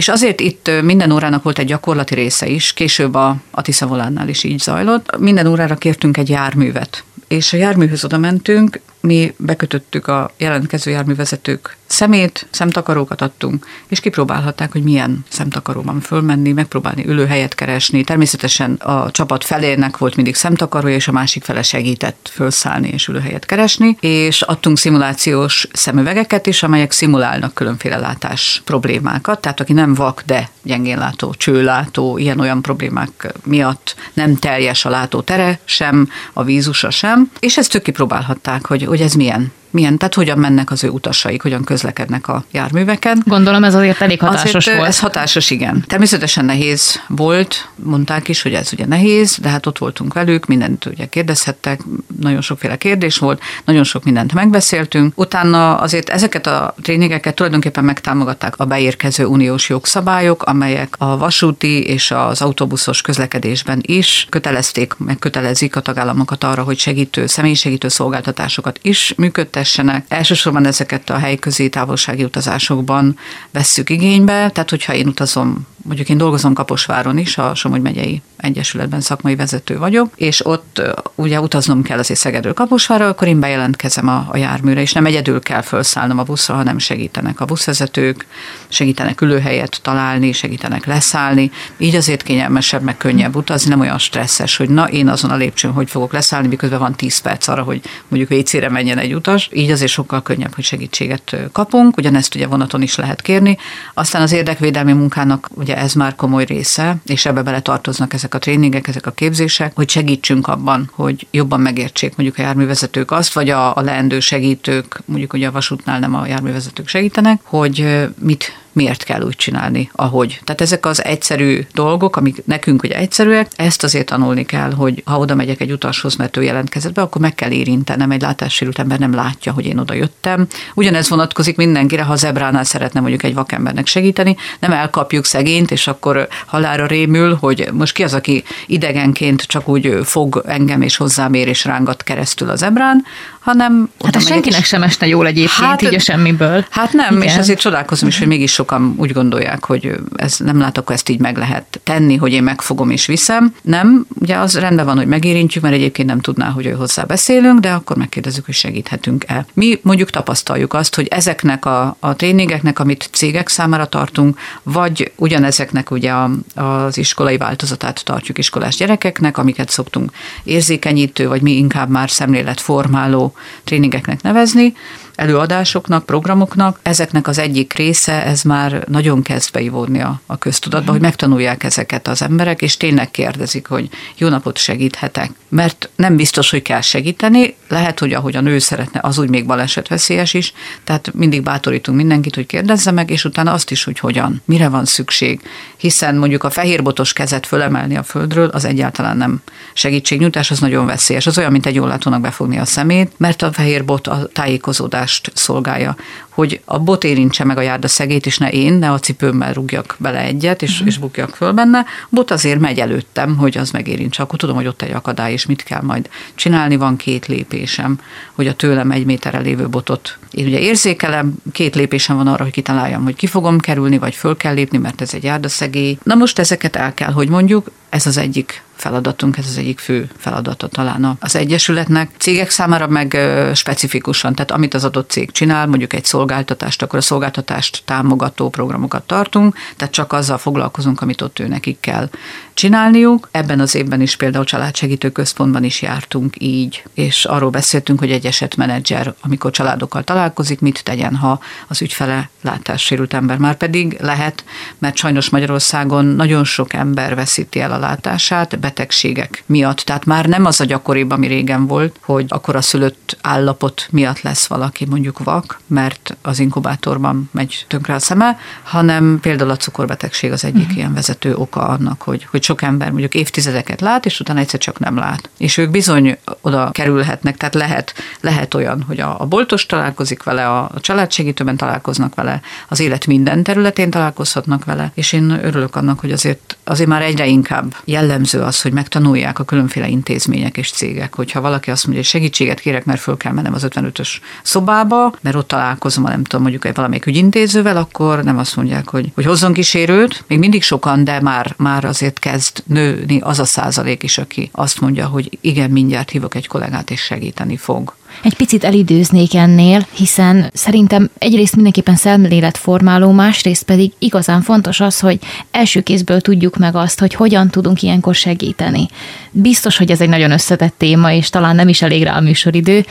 [0.00, 4.28] és azért itt minden órának volt egy gyakorlati része is, később a, a Tisza Volánnál
[4.28, 5.18] is így zajlott.
[5.18, 11.76] Minden órára kértünk egy járművet, és a járműhöz oda mentünk, mi bekötöttük a jelentkező járművezetők
[11.86, 18.04] szemét, szemtakarókat adtunk, és kipróbálhatták, hogy milyen szemtakaróban fölmenni, megpróbálni ülőhelyet keresni.
[18.04, 23.46] Természetesen a csapat felének volt mindig szemtakarója, és a másik fele segített fölszállni és ülőhelyet
[23.46, 30.22] keresni, és adtunk szimulációs szemüvegeket is, amelyek szimulálnak különféle látás problémákat, tehát aki nem vak,
[30.26, 37.30] de gyengén látó, csőlátó, ilyen-olyan problémák miatt nem teljes a látótere sem, a vízusa sem,
[37.38, 41.42] és ezt ők kipróbálhatták, hogy, hogy ez milyen milyen, tehát hogyan mennek az ő utasaik,
[41.42, 43.22] hogyan közlekednek a járműveken.
[43.26, 44.88] Gondolom ez azért elég hatásos azért volt.
[44.88, 45.84] Ez hatásos, igen.
[45.86, 50.86] Természetesen nehéz volt, mondták is, hogy ez ugye nehéz, de hát ott voltunk velük, mindent
[50.86, 51.80] ugye kérdezhettek,
[52.20, 55.12] nagyon sokféle kérdés volt, nagyon sok mindent megbeszéltünk.
[55.18, 62.10] Utána azért ezeket a tréningeket tulajdonképpen megtámogatták a beérkező uniós jogszabályok, amelyek a vasúti és
[62.10, 69.14] az autóbuszos közlekedésben is kötelezték, meg kötelezik a tagállamokat arra, hogy segítő, személysegítő szolgáltatásokat is
[69.16, 70.04] működtet működtessenek.
[70.08, 73.18] Elsősorban ezeket a helyközi távolsági utazásokban
[73.50, 79.00] vesszük igénybe, tehát hogyha én utazom, mondjuk én dolgozom Kaposváron is, a Somogy megyei egyesületben
[79.00, 80.82] szakmai vezető vagyok, és ott
[81.14, 85.40] ugye utaznom kell azért Szegedről Kaposvárra, akkor én bejelentkezem a, a járműre, és nem egyedül
[85.40, 88.26] kell felszállnom a buszra, hanem segítenek a buszvezetők,
[88.68, 94.68] segítenek ülőhelyet találni, segítenek leszállni, így azért kényelmesebb, meg könnyebb utazni, nem olyan stresszes, hogy
[94.68, 98.40] na én azon a lépcsőn hogy fogok leszállni, miközben van 10 perc arra, hogy mondjuk
[98.40, 102.96] WC-re menjen egy utas, így azért sokkal könnyebb, hogy segítséget kapunk, ugyanezt ugye vonaton is
[102.96, 103.58] lehet kérni.
[103.94, 108.38] Aztán az érdekvédelmi munkának ugye ez már komoly része, és ebbe bele tartoznak ezek a
[108.38, 113.50] tréningek, ezek a képzések, hogy segítsünk abban, hogy jobban megértsék mondjuk a járművezetők azt, vagy
[113.50, 119.02] a, a leendő segítők, mondjuk ugye a vasútnál nem a járművezetők segítenek, hogy mit miért
[119.02, 120.40] kell úgy csinálni, ahogy.
[120.44, 125.18] Tehát ezek az egyszerű dolgok, amik nekünk ugye egyszerűek, ezt azért tanulni kell, hogy ha
[125.18, 128.98] oda megyek egy utashoz, mert ő jelentkezett be, akkor meg kell érintenem, egy látássérült ember
[128.98, 130.46] nem látja, hogy én oda jöttem.
[130.74, 136.28] Ugyanez vonatkozik mindenkire, ha zebránál szeretne mondjuk egy vakembernek segíteni, nem elkapjuk szegényt, és akkor
[136.46, 141.48] halára rémül, hogy most ki az, aki idegenként csak úgy fog engem és hozzám ér
[141.48, 143.04] és rángat keresztül az zebrán,
[143.40, 143.90] hanem...
[144.04, 146.64] Hát a senkinek sem esne jól egyébként, hát, így a semmiből.
[146.70, 147.28] Hát nem, Igen.
[147.28, 151.20] és azért csodálkozom is, hogy mégis sokan úgy gondolják, hogy ez nem látok, ezt így
[151.20, 153.54] meg lehet tenni, hogy én megfogom és viszem.
[153.62, 157.60] Nem, ugye az rendben van, hogy megérintjük, mert egyébként nem tudná, hogy ő hozzá beszélünk,
[157.60, 159.46] de akkor megkérdezzük, hogy segíthetünk-e.
[159.52, 165.90] Mi mondjuk tapasztaljuk azt, hogy ezeknek a, a tréningeknek, amit cégek számára tartunk, vagy ugyanezeknek
[165.90, 170.10] ugye a, az iskolai változatát tartjuk iskolás gyerekeknek, amiket szoktunk
[170.44, 173.29] érzékenyítő, vagy mi inkább már szemléletformáló
[173.64, 174.74] tréningeknek nevezni,
[175.14, 176.80] előadásoknak, programoknak.
[176.82, 182.08] Ezeknek az egyik része, ez már nagyon kezd beivódni a, a köztudatba, hogy megtanulják ezeket
[182.08, 185.30] az emberek, és tényleg kérdezik, hogy jó napot segíthetek.
[185.48, 189.46] Mert nem biztos, hogy kell segíteni, lehet, hogy ahogy a nő szeretne, az úgy még
[189.46, 190.52] balesetveszélyes is,
[190.84, 194.84] tehát mindig bátorítunk mindenkit, hogy kérdezze meg, és utána azt is, hogy hogyan, mire van
[194.84, 195.40] szükség.
[195.76, 201.26] Hiszen mondjuk a fehérbotos kezet fölemelni a földről, az egyáltalán nem segítségnyújtás, az nagyon veszélyes.
[201.26, 205.96] Az olyan, mint egy jól befogni a szemét, mert a fehérbot a tájékozódás megoldást szolgálja,
[206.40, 209.96] hogy a bot érintse meg a járda szegét, és ne én, ne a cipőmmel rúgjak
[209.98, 210.86] bele egyet, és, uh-huh.
[210.86, 211.78] és bukjak föl benne.
[211.78, 214.22] A bot azért megy előttem, hogy az megérintse.
[214.22, 216.76] Akkor tudom, hogy ott egy akadály, és mit kell majd csinálni.
[216.76, 218.00] Van két lépésem,
[218.32, 222.52] hogy a tőlem egy méterre lévő botot én ugye érzékelem, két lépésem van arra, hogy
[222.52, 225.98] kitaláljam, hogy ki fogom kerülni, vagy föl kell lépni, mert ez egy járdaszegély.
[226.02, 230.10] Na most ezeket el kell, hogy mondjuk, ez az egyik feladatunk, ez az egyik fő
[230.16, 232.10] feladata talán az Egyesületnek.
[232.18, 233.18] Cégek számára meg
[233.54, 239.02] specifikusan, tehát amit az adott cég csinál, mondjuk egy szolgáltatást, akkor a szolgáltatást támogató programokat
[239.02, 242.08] tartunk, tehát csak azzal foglalkozunk, amit ott ő nekik kell
[242.54, 243.28] csinálniuk.
[243.30, 248.26] Ebben az évben is például családsegítő központban is jártunk így, és arról beszéltünk, hogy egy
[248.26, 253.38] esetmenedzser, amikor családokkal találkozik, mit tegyen, ha az ügyfele látássérült ember.
[253.38, 254.44] Már pedig lehet,
[254.78, 259.76] mert sajnos Magyarországon nagyon sok ember veszíti el a látását betegségek miatt.
[259.76, 264.20] Tehát már nem az a gyakoribb, ami régen volt, hogy akkor a szülött állapot miatt
[264.20, 270.32] lesz valaki mondjuk vak, mert az inkubátorban megy tönkre a szeme, hanem például a cukorbetegség
[270.32, 270.76] az egyik uh-huh.
[270.76, 274.78] ilyen vezető oka annak, hogy, hogy sok ember mondjuk évtizedeket lát, és utána egyszer csak
[274.78, 275.30] nem lát.
[275.38, 280.48] És ők bizony oda kerülhetnek, tehát lehet, lehet olyan, hogy a, a boltos találkozik vele,
[280.48, 286.00] a, a családsegítőben találkoznak vele, az élet minden területén találkozhatnak vele, és én örülök annak,
[286.00, 291.14] hogy azért, azért már egyre inkább jellemző az, hogy megtanulják a különféle intézmények és cégek,
[291.14, 294.08] hogyha valaki azt mondja, hogy segítséget kérek, mert föl kell mennem az 55-ös
[294.42, 299.12] szobába, mert ott találkozom, nem tudom, mondjuk egy valamelyik ügyintézővel, akkor nem azt mondják, hogy,
[299.14, 304.02] hogy hozzon kísérőt, még mindig sokan, de már, már azért kezd nőni az a százalék
[304.02, 307.94] is, aki azt mondja, hogy igen, mindjárt hívok egy kollégát, és segíteni fog.
[308.22, 315.18] Egy picit elidőznék ennél, hiszen szerintem egyrészt mindenképpen szemléletformáló, másrészt pedig igazán fontos az, hogy
[315.50, 318.88] első kézből tudjuk meg azt, hogy hogyan tudunk ilyenkor segíteni.
[319.30, 322.84] Biztos, hogy ez egy nagyon összetett téma, és talán nem is elég rá a műsoridő,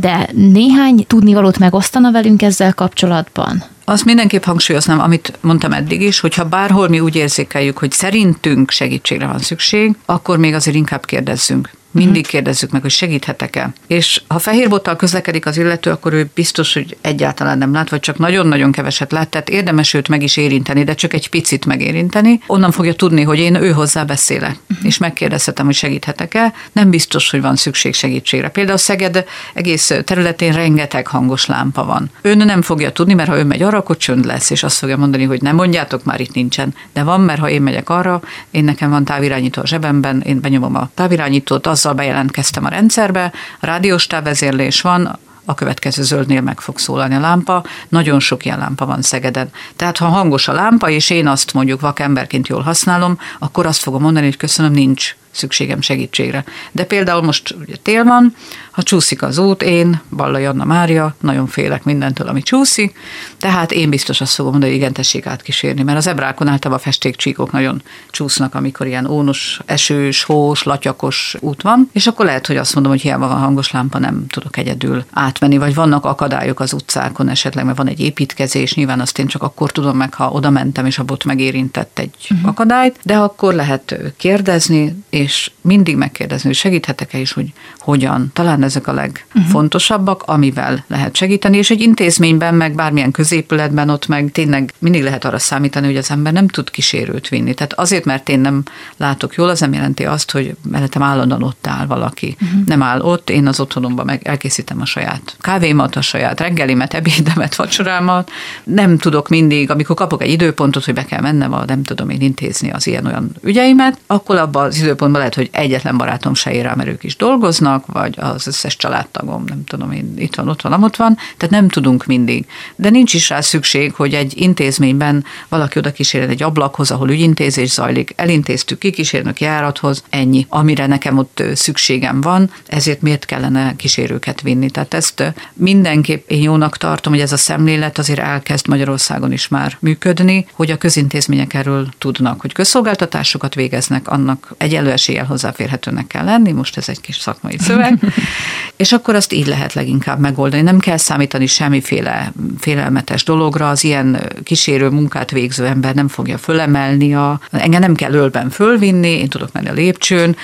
[0.00, 3.64] de néhány tudnivalót megosztana velünk ezzel kapcsolatban?
[3.84, 9.26] Azt mindenképp hangsúlyoznám, amit mondtam eddig is, hogyha bárhol mi úgy érzékeljük, hogy szerintünk segítségre
[9.26, 11.70] van szükség, akkor még azért inkább kérdezzünk.
[11.92, 13.72] Mindig kérdezzük meg, hogy segíthetek-e.
[13.86, 18.00] És ha fehér bottal közlekedik az illető, akkor ő biztos, hogy egyáltalán nem lát, vagy
[18.00, 22.40] csak nagyon-nagyon keveset lát, tehát érdemes őt meg is érinteni, de csak egy picit megérinteni.
[22.46, 24.86] Onnan fogja tudni, hogy én ő hozzá beszélek, uh-huh.
[24.86, 26.52] és megkérdezhetem, hogy segíthetek-e.
[26.72, 28.48] Nem biztos, hogy van szükség segítségre.
[28.48, 29.24] Például Szeged
[29.54, 32.10] egész területén rengeteg hangos lámpa van.
[32.22, 34.96] Ön nem fogja tudni, mert ha ő megy arra, akkor csönd lesz, és azt fogja
[34.96, 36.74] mondani, hogy nem mondjátok, már itt nincsen.
[36.92, 40.76] De van, mert ha én megyek arra, én nekem van távirányító a zsebemben, én benyomom
[40.76, 46.60] a távirányítót, az azzal bejelentkeztem a rendszerbe, a rádiós távvezérlés van, a következő zöldnél meg
[46.60, 47.64] fog szólalni a lámpa.
[47.88, 49.50] Nagyon sok ilyen lámpa van Szegeden.
[49.76, 54.02] Tehát ha hangos a lámpa, és én azt mondjuk vakemberként jól használom, akkor azt fogom
[54.02, 56.44] mondani, hogy köszönöm, nincs szükségem segítségre.
[56.72, 58.34] De például most ugye tél van,
[58.70, 62.96] ha csúszik az út, én, Balla Janna Mária, nagyon félek mindentől, ami csúszik,
[63.38, 66.82] tehát én biztos azt fogom mondani, hogy igen, tessék átkísérni, mert az ebrákon általában a
[66.82, 72.56] festékcsíkok nagyon csúsznak, amikor ilyen ónos, esős, hós, latyakos út van, és akkor lehet, hogy
[72.56, 76.72] azt mondom, hogy hiába van hangos lámpa, nem tudok egyedül átmenni, vagy vannak akadályok az
[76.72, 80.50] utcákon esetleg, mert van egy építkezés, nyilván azt én csak akkor tudom meg, ha oda
[80.50, 82.48] mentem, és abból megérintett egy uh-huh.
[82.48, 88.30] akadályt, de akkor lehet kérdezni, és mindig megkérdezni, hogy segíthetek-e is, hogy hogyan.
[88.32, 94.30] Talán ezek a legfontosabbak, amivel lehet segíteni, és egy intézményben, meg bármilyen középületben ott meg
[94.32, 97.54] tényleg mindig lehet arra számítani, hogy az ember nem tud kísérőt vinni.
[97.54, 98.62] Tehát azért, mert én nem
[98.96, 102.36] látok jól, az nem jelenti azt, hogy mellettem állandóan ott áll valaki.
[102.42, 102.64] Uh-huh.
[102.66, 107.54] Nem áll ott, én az otthonomban meg elkészítem a saját kávémat, a saját reggelimet, ebédemet,
[107.54, 108.30] vacsorámat.
[108.64, 112.20] Nem tudok mindig, amikor kapok egy időpontot, hogy be kell mennem, a, nem tudom én
[112.20, 116.74] intézni az ilyen-olyan ügyeimet, akkor abban az időpontban lehet, hogy egyetlen barátom se ér rá,
[116.74, 120.82] mert ők is dolgoznak, vagy az összes családtagom, nem tudom én, itt van, ott van,
[120.82, 122.46] ott van, tehát nem tudunk mindig.
[122.76, 127.70] De nincs is rá szükség, hogy egy intézményben valaki oda kísérjen egy ablakhoz, ahol ügyintézés
[127.70, 134.70] zajlik, elintéztük kikísérnök járathoz, ennyi, amire nekem ott szükségem van, ezért miért kellene kísérőket vinni.
[134.70, 139.76] Tehát ezt mindenképp én jónak tartom, hogy ez a szemlélet azért elkezd Magyarországon is már
[139.80, 146.52] működni, hogy a közintézmények erről tudnak, hogy közszolgáltatásokat végeznek, annak egyelő eséllyel hozzáférhetőnek kell lenni,
[146.52, 147.98] most ez egy kis szakmai szöveg,
[148.76, 150.62] és akkor azt így lehet leginkább megoldani.
[150.62, 157.14] Nem kell számítani semmiféle félelmetes dologra, az ilyen kísérő munkát végző ember nem fogja fölemelni,
[157.14, 160.36] a, engem nem kell ölben fölvinni, én tudok menni a lépcsőn,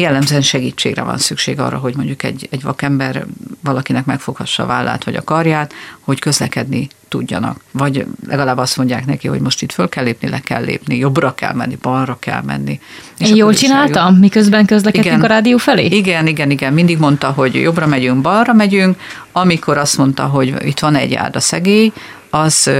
[0.00, 3.26] jellemzően segítségre van szükség arra, hogy mondjuk egy, egy vakember
[3.62, 7.60] valakinek megfoghassa a vállát vagy a karját, hogy közlekedni tudjanak.
[7.70, 11.34] Vagy legalább azt mondják neki, hogy most itt föl kell lépni, le kell lépni, jobbra
[11.34, 12.80] kell menni, balra kell menni.
[13.18, 14.20] És Én jól csináltam, eljön.
[14.20, 15.84] miközben közlekedtünk igen, a rádió felé?
[15.84, 16.72] Igen, igen, igen.
[16.72, 18.98] Mindig mondta, hogy jobbra megyünk, balra megyünk.
[19.32, 21.92] Amikor azt mondta, hogy itt van egy árda szegély,
[22.30, 22.70] az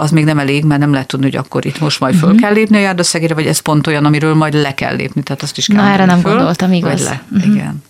[0.00, 2.42] az még nem elég, mert nem lehet tudni, hogy akkor itt most majd föl uh-huh.
[2.42, 5.56] kell lépni a járdaszegére, vagy ez pont olyan, amiről majd le kell lépni, tehát azt
[5.56, 6.90] is kell Na, erre nem föl, gondoltam, igaz.
[6.90, 7.22] Vagy le.
[7.32, 7.54] Uh-huh.
[7.54, 7.82] Igen.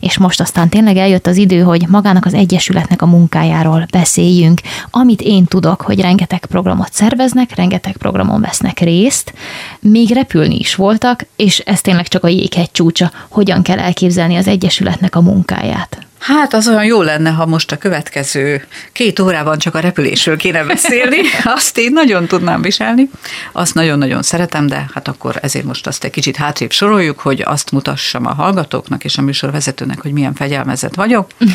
[0.00, 4.60] és most aztán tényleg eljött az idő, hogy magának az Egyesületnek a munkájáról beszéljünk.
[4.90, 9.32] Amit én tudok, hogy rengeteg programot szerveznek, rengeteg programon vesznek részt,
[9.80, 13.10] még repülni is voltak, és ez tényleg csak a jéghegy csúcsa.
[13.28, 16.06] Hogyan kell elképzelni az Egyesületnek a munkáját?
[16.18, 20.64] Hát az olyan jó lenne, ha most a következő két órában csak a repülésről kéne
[20.64, 23.10] beszélni, azt én nagyon tudnám viselni,
[23.52, 27.70] azt nagyon-nagyon szeretem, de hát akkor ezért most azt egy kicsit hátrébb soroljuk, hogy azt
[27.70, 31.30] mutassam a hallgatóknak és a műsorvezetőnek, hogy milyen fegyelmezett vagyok.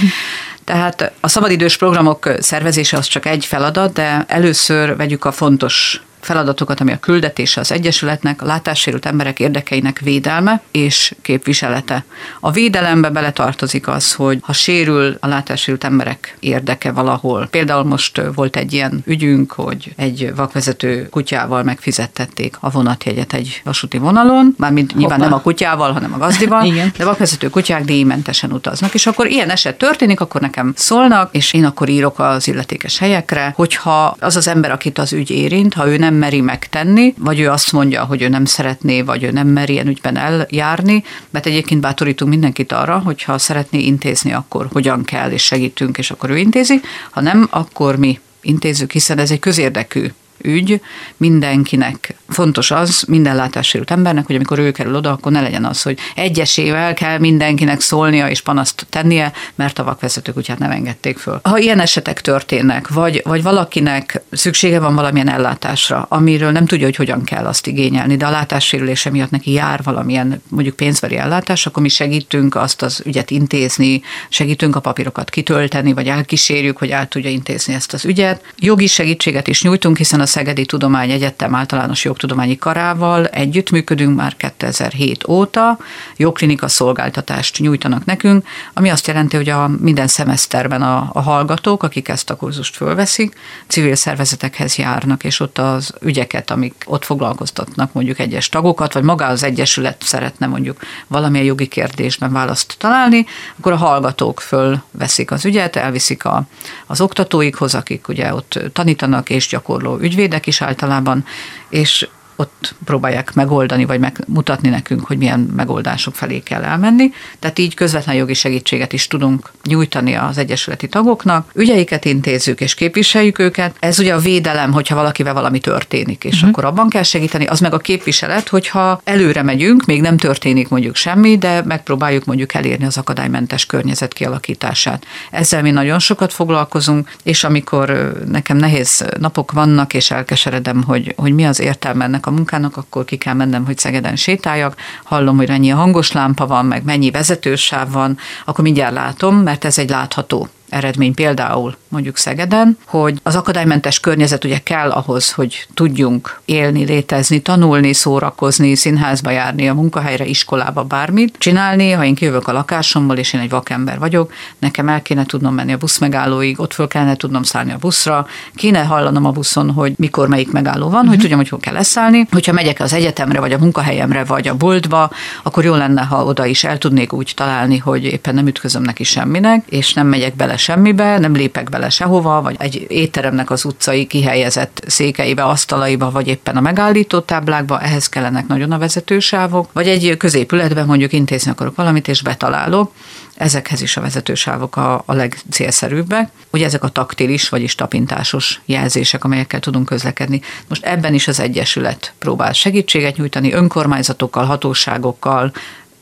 [0.65, 6.79] Tehát a szabadidős programok szervezése az csak egy feladat, de először vegyük a fontos feladatokat,
[6.79, 12.03] ami a küldetése az Egyesületnek, a látássérült emberek érdekeinek védelme és képviselete.
[12.39, 17.47] A védelembe beletartozik az, hogy ha sérül a látássérült emberek érdeke valahol.
[17.51, 23.97] Például most volt egy ilyen ügyünk, hogy egy vakvezető kutyával megfizettették a vonatjegyet egy vasúti
[23.97, 26.91] vonalon, mármint nyilván nem a kutyával, hanem a gazdival, Igen.
[26.97, 28.93] de vakvezető kutyák díjmentesen utaznak.
[28.93, 33.53] És akkor ilyen eset történik, akkor nekem szólnak, és én akkor írok az illetékes helyekre,
[33.55, 37.39] hogyha az az ember, akit az ügy érint, ha ő nem nem meri megtenni, vagy
[37.39, 41.45] ő azt mondja, hogy ő nem szeretné, vagy ő nem meri ilyen ügyben eljárni, mert
[41.45, 46.29] egyébként bátorítunk mindenkit arra, hogy ha szeretné intézni, akkor hogyan kell, és segítünk, és akkor
[46.29, 50.07] ő intézi, ha nem, akkor mi intézzük, hiszen ez egy közérdekű
[50.41, 50.81] ügy,
[51.17, 55.81] mindenkinek fontos az, minden látássérült embernek, hogy amikor ő kerül oda, akkor ne legyen az,
[55.81, 61.39] hogy egyesével kell mindenkinek szólnia és panaszt tennie, mert a vakvezetők kutyát nem engedték föl.
[61.43, 66.95] Ha ilyen esetek történnek, vagy, vagy valakinek szüksége van valamilyen ellátásra, amiről nem tudja, hogy
[66.95, 71.81] hogyan kell azt igényelni, de a látássérülése miatt neki jár valamilyen mondjuk pénzveri ellátás, akkor
[71.81, 77.29] mi segítünk azt az ügyet intézni, segítünk a papírokat kitölteni, vagy elkísérjük, hogy el tudja
[77.29, 78.41] intézni ezt az ügyet.
[78.57, 85.77] Jogi segítséget is nyújtunk, hiszen a Szegedi Tudományegyetem általános jogtudományi karával együttműködünk már 2007 óta,
[86.17, 92.07] jogklinika szolgáltatást nyújtanak nekünk, ami azt jelenti, hogy a minden szemeszterben a, a hallgatók, akik
[92.07, 93.35] ezt a kurzust fölveszik,
[93.67, 99.25] civil szervezetekhez járnak, és ott az ügyeket, amik ott foglalkoztatnak mondjuk egyes tagokat, vagy maga
[99.25, 103.25] az egyesület szeretne mondjuk valamilyen jogi kérdésben választ találni,
[103.59, 106.43] akkor a hallgatók fölveszik az ügyet, elviszik a,
[106.85, 111.25] az oktatóikhoz, akik ugye ott tanítanak és gyakorló ügyvédek is általában,
[111.69, 117.11] és ott próbálják megoldani, vagy megmutatni nekünk, hogy milyen megoldások felé kell elmenni.
[117.39, 121.51] Tehát így közvetlen jogi segítséget is tudunk nyújtani az egyesületi tagoknak.
[121.53, 123.75] Ügyeiket intézzük és képviseljük őket.
[123.79, 126.49] Ez ugye a védelem, hogyha valakivel valami történik, és uh-huh.
[126.49, 127.45] akkor abban kell segíteni.
[127.45, 132.53] Az meg a képviselet, hogyha előre megyünk, még nem történik mondjuk semmi, de megpróbáljuk mondjuk
[132.53, 135.05] elérni az akadálymentes környezet kialakítását.
[135.31, 141.33] Ezzel mi nagyon sokat foglalkozunk, és amikor nekem nehéz napok vannak, és elkeseredem, hogy, hogy
[141.33, 145.47] mi az értelme ennek a munkának, akkor ki kell mennem, hogy Szegeden sétáljak, hallom, hogy
[145.47, 150.47] mennyi hangos lámpa van, meg mennyi vezetősáv van, akkor mindjárt látom, mert ez egy látható
[150.73, 157.41] eredmény például mondjuk Szegeden, hogy az akadálymentes környezet ugye kell ahhoz, hogy tudjunk élni, létezni,
[157.41, 161.91] tanulni, szórakozni, színházba járni, a munkahelyre, iskolába, bármit csinálni.
[161.91, 165.73] Ha én kijövök a lakásomból, és én egy vakember vagyok, nekem el kéne tudnom menni
[165.73, 169.93] a busz megállóig, ott föl kellene tudnom szállni a buszra, kéne hallanom a buszon, hogy
[169.97, 171.07] mikor melyik megálló van, uh-huh.
[171.07, 171.21] hogy mhm.
[171.21, 172.27] tudjam, hogy hol kell leszállni.
[172.31, 175.11] Hogyha megyek az egyetemre, vagy a munkahelyemre, vagy a boltba,
[175.43, 179.03] akkor jó lenne, ha oda is el tudnék úgy találni, hogy éppen nem ütközöm neki
[179.03, 184.07] semminek, és nem megyek bele semmibe, nem lépek bele sehova, vagy egy étteremnek az utcai
[184.07, 190.17] kihelyezett székeibe, asztalaiba, vagy éppen a megállító táblákba, ehhez kellenek nagyon a vezetősávok, vagy egy
[190.17, 192.91] középületben mondjuk intézni akarok valamit, és betalálok,
[193.35, 196.29] ezekhez is a vezetősávok a, a legcélszerűbbek.
[196.51, 200.41] Ugye ezek a taktilis, vagyis tapintásos jelzések, amelyekkel tudunk közlekedni.
[200.67, 205.51] Most ebben is az Egyesület próbál segítséget nyújtani önkormányzatokkal, hatóságokkal,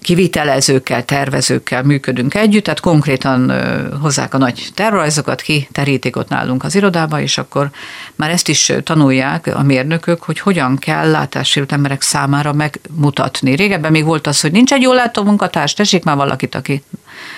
[0.02, 3.52] kivitelezőkkel, tervezőkkel működünk együtt, tehát konkrétan
[4.02, 7.70] hozzák a nagy tervrajzokat ki, terítik ott nálunk az irodába, és akkor
[8.16, 13.56] már ezt is tanulják a mérnökök, hogy hogyan kell látássérült emberek számára megmutatni.
[13.56, 16.84] Régebben még volt az, hogy nincs egy jól látó munkatárs, tessék már valakit, aki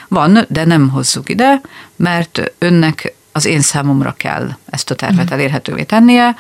[0.07, 1.61] van, de nem hozzuk ide,
[1.95, 5.34] mert önnek az én számomra kell ezt a tervet mhm.
[5.34, 6.36] elérhetővé tennie,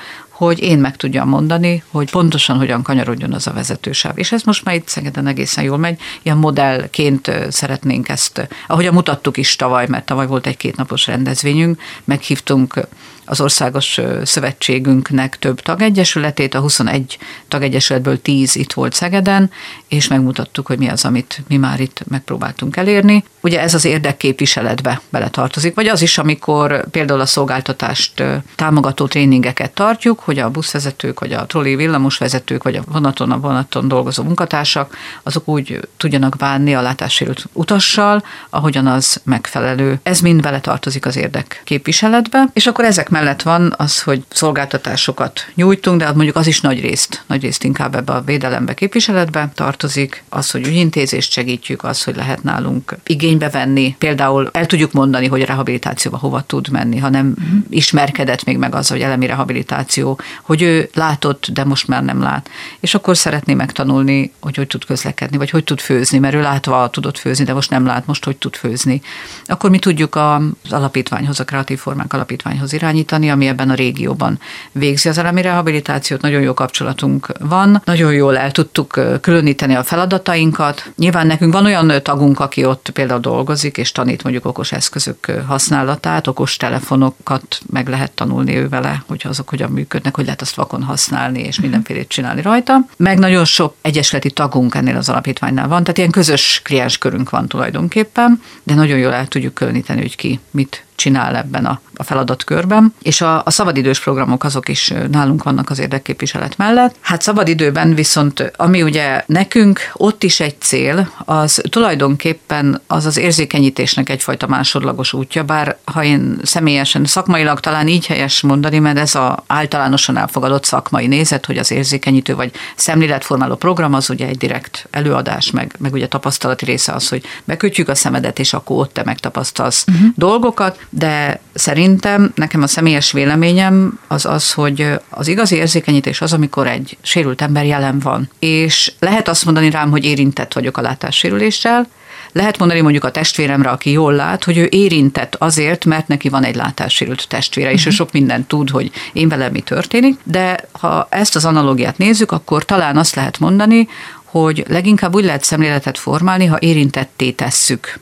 [0.45, 4.17] hogy én meg tudjam mondani, hogy pontosan hogyan kanyarodjon az a vezetősáv.
[4.17, 5.99] És ez most már itt Szegeden egészen jól megy.
[6.21, 12.87] Ilyen modellként szeretnénk ezt, ahogy mutattuk is tavaly, mert tavaly volt egy kétnapos rendezvényünk, meghívtunk
[13.25, 17.17] az országos szövetségünknek több tagegyesületét, a 21
[17.47, 19.51] tagegyesületből 10 itt volt Szegeden,
[19.87, 23.23] és megmutattuk, hogy mi az, amit mi már itt megpróbáltunk elérni.
[23.43, 28.23] Ugye ez az érdekképviseletbe beletartozik, vagy az is, amikor például a szolgáltatást
[28.55, 33.87] támogató tréningeket tartjuk, hogy a buszvezetők, vagy a trolli villamosvezetők, vagy a vonaton, a vonaton
[33.87, 39.99] dolgozó munkatársak, azok úgy tudjanak bánni a látássérült utassal, ahogyan az megfelelő.
[40.03, 46.11] Ez mind beletartozik az érdekképviseletbe, és akkor ezek mellett van az, hogy szolgáltatásokat nyújtunk, de
[46.11, 50.67] mondjuk az is nagy részt, nagy részt inkább ebbe a védelembe képviseletbe tartozik, az, hogy
[50.67, 52.95] ügyintézést segítjük, az, hogy lehet nálunk
[53.33, 53.95] igénybe venni.
[53.97, 57.59] Például el tudjuk mondani, hogy a rehabilitációba hova tud menni, ha nem uh-huh.
[57.69, 62.49] ismerkedett még meg az, hogy elemi rehabilitáció, hogy ő látott, de most már nem lát.
[62.79, 66.89] És akkor szeretné megtanulni, hogy hogy tud közlekedni, vagy hogy tud főzni, mert ő látva
[66.89, 69.01] tudott főzni, de most nem lát, most hogy tud főzni.
[69.45, 74.39] Akkor mi tudjuk az alapítványhoz, a Kreatív Formák Alapítványhoz irányítani, ami ebben a régióban
[74.71, 80.91] végzi az elemi rehabilitációt, nagyon jó kapcsolatunk van, nagyon jól el tudtuk különíteni a feladatainkat.
[80.95, 86.27] Nyilván nekünk van olyan tagunk, aki ott például dolgozik, és tanít mondjuk okos eszközök használatát,
[86.27, 90.83] okos telefonokat meg lehet tanulni ő vele, hogy azok hogyan működnek, hogy lehet azt vakon
[90.83, 92.77] használni, és mindenfélét csinálni rajta.
[92.97, 98.41] Meg nagyon sok egyesleti tagunk ennél az alapítványnál van, tehát ilyen közös klienskörünk van tulajdonképpen,
[98.63, 103.21] de nagyon jól el tudjuk különíteni, hogy ki mit csinál ebben a, a feladatkörben, és
[103.21, 106.95] a, a szabadidős programok azok is nálunk vannak az érdekképviselet mellett.
[106.99, 114.09] Hát szabadidőben viszont, ami ugye nekünk ott is egy cél, az tulajdonképpen az az érzékenyítésnek
[114.09, 119.43] egyfajta másodlagos útja, bár ha én személyesen szakmailag talán így helyes mondani, mert ez a
[119.47, 125.51] általánosan elfogadott szakmai nézet, hogy az érzékenyítő vagy szemléletformáló program az ugye egy direkt előadás,
[125.51, 129.85] meg, meg ugye tapasztalati része az, hogy bekötjük a szemedet, és akkor ott te megtapasztalsz
[129.87, 130.07] uh-huh.
[130.15, 136.67] dolgokat, de szerintem nekem a személyes véleményem az az, hogy az igazi érzékenyítés az, amikor
[136.67, 138.29] egy sérült ember jelen van.
[138.39, 141.87] És lehet azt mondani rám, hogy érintett vagyok a látássérüléssel,
[142.33, 146.43] lehet mondani mondjuk a testvéremre, aki jól lát, hogy ő érintett azért, mert neki van
[146.43, 151.07] egy látássérült testvére, és ő sok mindent tud, hogy én velem mi történik, de ha
[151.09, 153.87] ezt az analógiát nézzük, akkor talán azt lehet mondani,
[154.23, 157.99] hogy leginkább úgy lehet szemléletet formálni, ha érintetté tesszük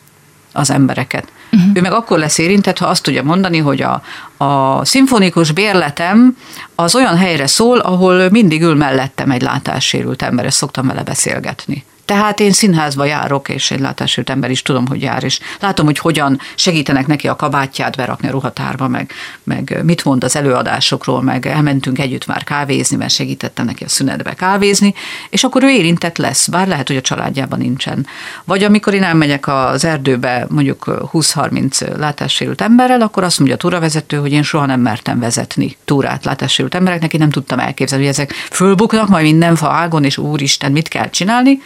[0.51, 1.27] az embereket.
[1.51, 1.69] Uh-huh.
[1.73, 4.01] Ő meg akkor lesz érintett, ha azt tudja mondani, hogy a,
[4.37, 6.37] a szimfonikus bérletem
[6.75, 11.85] az olyan helyre szól, ahol mindig ül mellettem egy látássérült ember, ezt szoktam vele beszélgetni.
[12.11, 15.97] Tehát én színházba járok, és egy látássérült ember is tudom, hogy jár, és látom, hogy
[15.97, 19.11] hogyan segítenek neki a kabátját berakni a ruhatárba, meg,
[19.43, 24.33] meg mit mond az előadásokról, meg elmentünk együtt már kávézni, mert segítettem neki a szünetbe
[24.33, 24.93] kávézni,
[25.29, 28.07] és akkor ő érintett lesz, bár lehet, hogy a családjában nincsen.
[28.43, 34.17] Vagy amikor én elmegyek az erdőbe mondjuk 20-30 látássérült emberrel, akkor azt mondja a túravezető,
[34.17, 38.31] hogy én soha nem mertem vezetni túrát látássérült embereknek, én nem tudtam elképzelni, hogy ezek
[38.31, 41.59] fölbuknak majd minden fa ágon, és úristen, mit kell csinálni,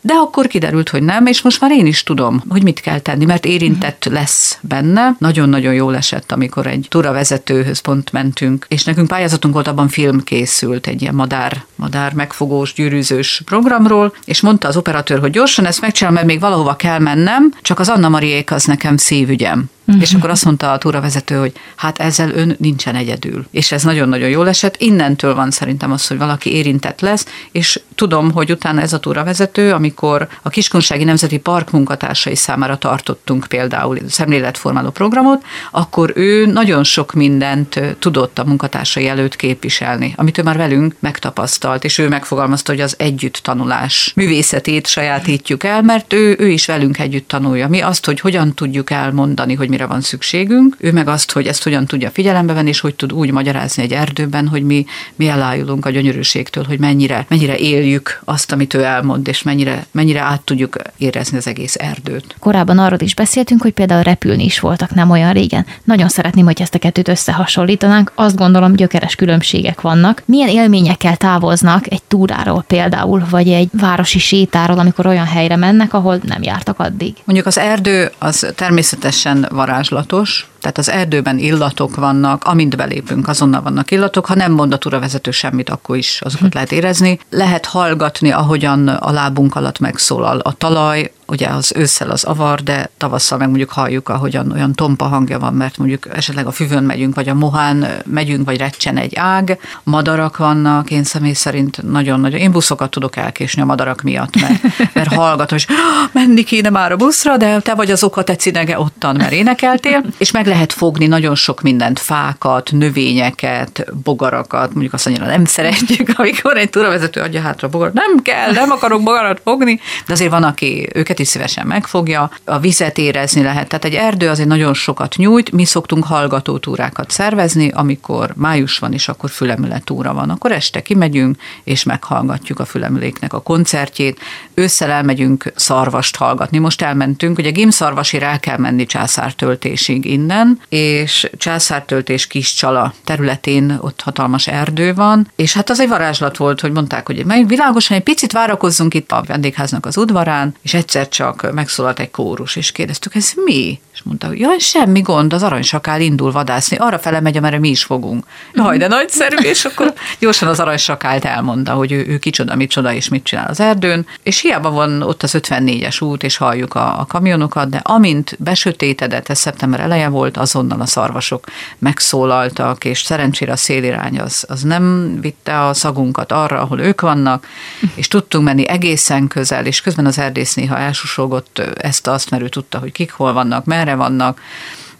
[0.00, 3.24] de akkor kiderült, hogy nem, és most már én is tudom, hogy mit kell tenni,
[3.24, 5.16] mert érintett lesz benne.
[5.18, 10.86] Nagyon-nagyon jól esett, amikor egy túravezetőhöz pont mentünk, és nekünk pályázatunk volt, abban film készült,
[10.86, 16.16] egy ilyen madár, madár megfogós, gyűrűzős programról, és mondta az operatőr, hogy gyorsan ezt megcsinálom,
[16.16, 19.70] mert még valahova kell mennem, csak az Anna Mariék az nekem szívügyem.
[19.86, 20.02] Uh-huh.
[20.02, 23.46] És akkor azt mondta a túravezető, hogy hát ezzel ön nincsen egyedül.
[23.50, 24.76] És ez nagyon-nagyon jól esett.
[24.78, 29.72] Innentől van szerintem az, hogy valaki érintett lesz, és tudom, hogy utána ez a túravezető,
[29.72, 37.12] amikor a Kiskunsági Nemzeti Park munkatársai számára tartottunk például szemléletformáló programot, akkor ő nagyon sok
[37.12, 42.80] mindent tudott a munkatársai előtt képviselni, amit ő már velünk megtapasztalt, és ő megfogalmazta, hogy
[42.80, 47.68] az együtt tanulás művészetét sajátítjuk el, mert ő, ő is velünk együtt tanulja.
[47.68, 51.62] Mi azt, hogy hogyan tudjuk elmondani, hogy mire van szükségünk, ő meg azt, hogy ezt
[51.62, 54.84] hogyan tudja figyelembe venni, és hogy tud úgy magyarázni egy erdőben, hogy mi,
[55.16, 60.20] mi elájulunk a gyönyörűségtől, hogy mennyire, mennyire éljük azt, amit ő elmond, és mennyire, mennyire
[60.20, 62.34] át tudjuk érezni az egész erdőt.
[62.38, 65.66] Korábban arról is beszéltünk, hogy például repülni is voltak nem olyan régen.
[65.84, 68.12] Nagyon szeretném, hogy ezt a kettőt összehasonlítanánk.
[68.14, 70.22] Azt gondolom, gyökeres különbségek vannak.
[70.24, 76.20] Milyen élményekkel távoznak egy túráról például, vagy egy városi sétáról, amikor olyan helyre mennek, ahol
[76.22, 77.14] nem jártak addig?
[77.24, 83.90] Mondjuk az erdő az természetesen varázslatos, tehát az erdőben illatok vannak, amint belépünk, azonnal vannak
[83.90, 84.26] illatok.
[84.26, 86.54] Ha nem mond a túravezető semmit, akkor is azokat hm.
[86.54, 87.18] lehet érezni.
[87.30, 92.90] Lehet hallgatni, ahogyan a lábunk alatt megszólal a talaj, ugye az ősszel az avar, de
[92.96, 97.14] tavasszal meg mondjuk halljuk, ahogyan olyan tompa hangja van, mert mondjuk esetleg a füvön megyünk,
[97.14, 102.52] vagy a mohán megyünk, vagy recsen egy ág, madarak vannak, én személy szerint nagyon-nagyon, én
[102.52, 104.62] buszokat tudok elkésni a madarak miatt, mert,
[104.94, 105.66] mert hallgatom, és
[106.12, 110.04] menni kéne már a buszra, de te vagy az oka, te cinege ottan, mert énekeltél,
[110.18, 116.08] és meg lehet fogni nagyon sok mindent, fákat, növényeket, bogarakat, mondjuk azt annyira nem szeretjük,
[116.18, 120.42] amikor egy túravezető adja hátra bogarat, nem kell, nem akarok bogarat fogni, de azért van,
[120.42, 125.16] aki őket is szívesen megfogja, a vizet érezni lehet, tehát egy erdő azért nagyon sokat
[125.16, 131.36] nyújt, mi szoktunk hallgatótúrákat szervezni, amikor május van, és akkor fülemületúra van, akkor este kimegyünk,
[131.64, 134.20] és meghallgatjuk a fülemüléknek a koncertjét,
[134.54, 142.26] ősszel elmegyünk szarvast hallgatni, most elmentünk, ugye Gimszarvasira el kell menni császártöltésig innen, és császártöltés
[142.26, 147.06] kis csala területén ott hatalmas erdő van, és hát az egy varázslat volt, hogy mondták,
[147.06, 152.10] hogy világosan egy picit várakozzunk itt a vendégháznak az udvarán, és egyszer csak megszólalt egy
[152.10, 153.80] kórus, és kérdeztük, ez mi?
[153.92, 157.68] És mondta, hogy jaj, semmi gond, az aranysakál indul vadászni, arra fele megy, amerre mi
[157.68, 158.24] is fogunk.
[158.54, 163.08] Jaj, de nagyszerű, és akkor gyorsan az aranyssakált elmondta, hogy ő, ő kicsoda, micsoda, és
[163.08, 167.06] mit csinál az erdőn, és hiába van ott az 54-es út, és halljuk a, a
[167.06, 171.44] kamionokat, de amint besötétedett, ez szeptember eleje volt, azonnal a szarvasok
[171.78, 177.46] megszólaltak, és szerencsére a szélirány az, az nem vitte a szagunkat arra, ahol ők vannak,
[177.94, 182.78] és tudtunk menni egészen közel, és közben az erdész néha elsusogott ezt-azt, mert ő tudta,
[182.78, 184.40] hogy kik hol vannak, merre vannak,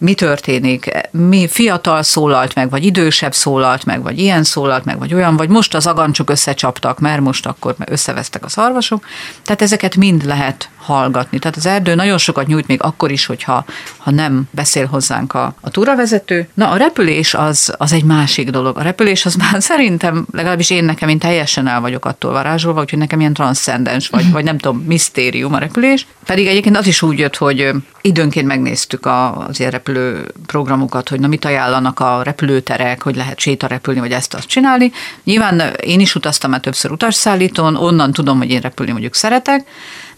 [0.02, 5.14] mi történik, mi fiatal szólalt meg, vagy idősebb szólalt meg, vagy ilyen szólalt meg, vagy
[5.14, 9.04] olyan, vagy most az agancsok összecsaptak, mert most akkor összevesztek a szarvasok.
[9.42, 11.38] Tehát ezeket mind lehet hallgatni.
[11.38, 13.64] Tehát az erdő nagyon sokat nyújt még akkor is, hogyha
[13.96, 16.48] ha nem beszél hozzánk a, a túravezető.
[16.54, 18.78] Na a repülés az, az egy másik dolog.
[18.78, 22.98] A repülés az már szerintem, legalábbis én nekem, én teljesen el vagyok attól varázsolva, úgyhogy
[22.98, 26.06] nekem ilyen transzcendens, vagy, vagy nem tudom, misztérium a repülés.
[26.26, 31.26] Pedig egyébként az is úgy jött, hogy időnként megnéztük az ilyen repülő programokat, hogy na
[31.26, 34.92] mit ajánlanak a repülőterek, hogy lehet sétarepülni, vagy ezt azt csinálni.
[35.24, 39.66] Nyilván én is utaztam már többször utasszállítón, onnan tudom, hogy én repülni mondjuk szeretek,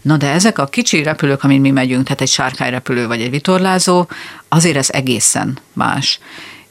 [0.01, 4.07] Na de ezek a kicsi repülők, amin mi megyünk, tehát egy sárkányrepülő vagy egy vitorlázó,
[4.47, 6.19] azért ez egészen más.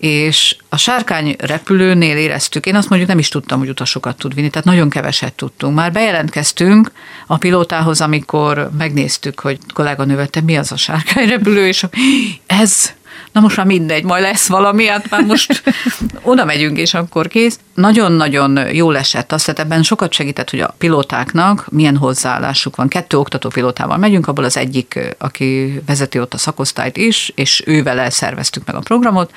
[0.04, 4.50] És a sárkány repülőnél éreztük, én azt mondjuk nem is tudtam, hogy utasokat tud vinni,
[4.50, 5.74] tehát nagyon keveset tudtunk.
[5.74, 6.92] Már bejelentkeztünk
[7.26, 11.86] a pilótához, amikor megnéztük, hogy kolléganővel, te mi az a sárkányrepülő, és
[12.46, 12.92] ez
[13.32, 15.62] na most már mindegy, majd lesz valami, hát már most
[16.22, 17.58] oda megyünk, és akkor kész.
[17.74, 22.88] Nagyon-nagyon jól esett azt, tehát ebben sokat segített, hogy a pilótáknak milyen hozzáállásuk van.
[22.88, 28.10] Kettő oktató pilótával megyünk, abból az egyik, aki vezeti ott a szakosztályt is, és ővel
[28.10, 29.30] szerveztük meg a programot,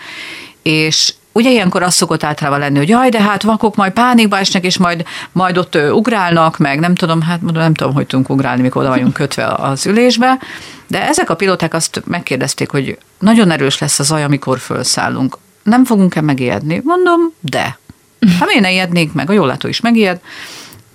[0.67, 4.63] és Ugye ilyenkor az szokott általában lenni, hogy jaj, de hát vakok majd pánikba esnek,
[4.63, 8.61] és majd, majd ott ugrálnak, meg nem tudom, hát mondom, nem tudom, hogy tudunk ugrálni,
[8.61, 10.39] mikor oda vagyunk kötve az ülésbe,
[10.87, 15.37] de ezek a pilóták azt megkérdezték, hogy nagyon erős lesz a zaj, amikor felszállunk.
[15.63, 16.81] Nem fogunk-e megijedni?
[16.83, 17.77] Mondom, de.
[18.39, 19.29] Hát miért ne ijednénk meg?
[19.29, 20.19] A jólátó is megijed.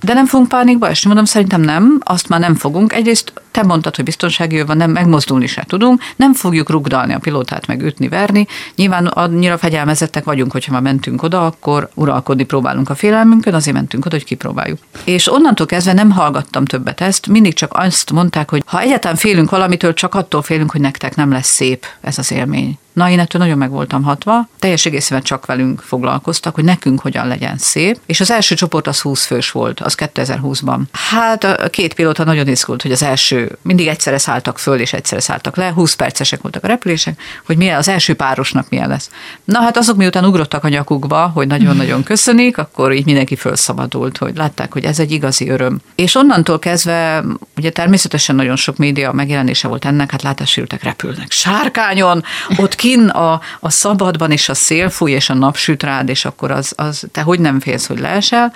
[0.03, 1.07] De nem fogunk pánikba esni?
[1.07, 2.93] Mondom, szerintem nem, azt már nem fogunk.
[2.93, 7.67] Egyrészt te mondtad, hogy biztonsági van, nem megmozdulni se tudunk, nem fogjuk rugdalni a pilótát,
[7.67, 8.47] meg ütni, verni.
[8.77, 14.05] Nyilván annyira fegyelmezettek vagyunk, hogyha már mentünk oda, akkor uralkodni próbálunk a félelmünkön, azért mentünk
[14.05, 14.79] oda, hogy kipróbáljuk.
[15.05, 19.51] És onnantól kezdve nem hallgattam többet ezt, mindig csak azt mondták, hogy ha egyáltalán félünk
[19.51, 22.79] valamitől, csak attól félünk, hogy nektek nem lesz szép ez az élmény.
[22.93, 27.27] Na, én ettől nagyon meg voltam hatva, teljes egészében csak velünk foglalkoztak, hogy nekünk hogyan
[27.27, 30.81] legyen szép, és az első csoport az 20 fős volt, az 2020-ban.
[30.93, 35.21] Hát a két pilóta nagyon izgult, hogy az első, mindig egyszerre szálltak föl, és egyszerre
[35.21, 39.11] szálltak le, 20 percesek voltak a repülések, hogy milyen az első párosnak milyen lesz.
[39.45, 44.37] Na hát azok miután ugrottak a nyakukba, hogy nagyon-nagyon köszönik, akkor így mindenki felszabadult, hogy
[44.37, 45.81] látták, hogy ez egy igazi öröm.
[45.95, 47.25] És onnantól kezdve,
[47.57, 52.25] ugye természetesen nagyon sok média megjelenése volt ennek, hát látásültek repülnek sárkányon,
[52.57, 56.25] ott kin a, a szabadban, és a szél fúj, és a nap süt rád, és
[56.25, 58.53] akkor az, az te hogy nem félsz, hogy leesel,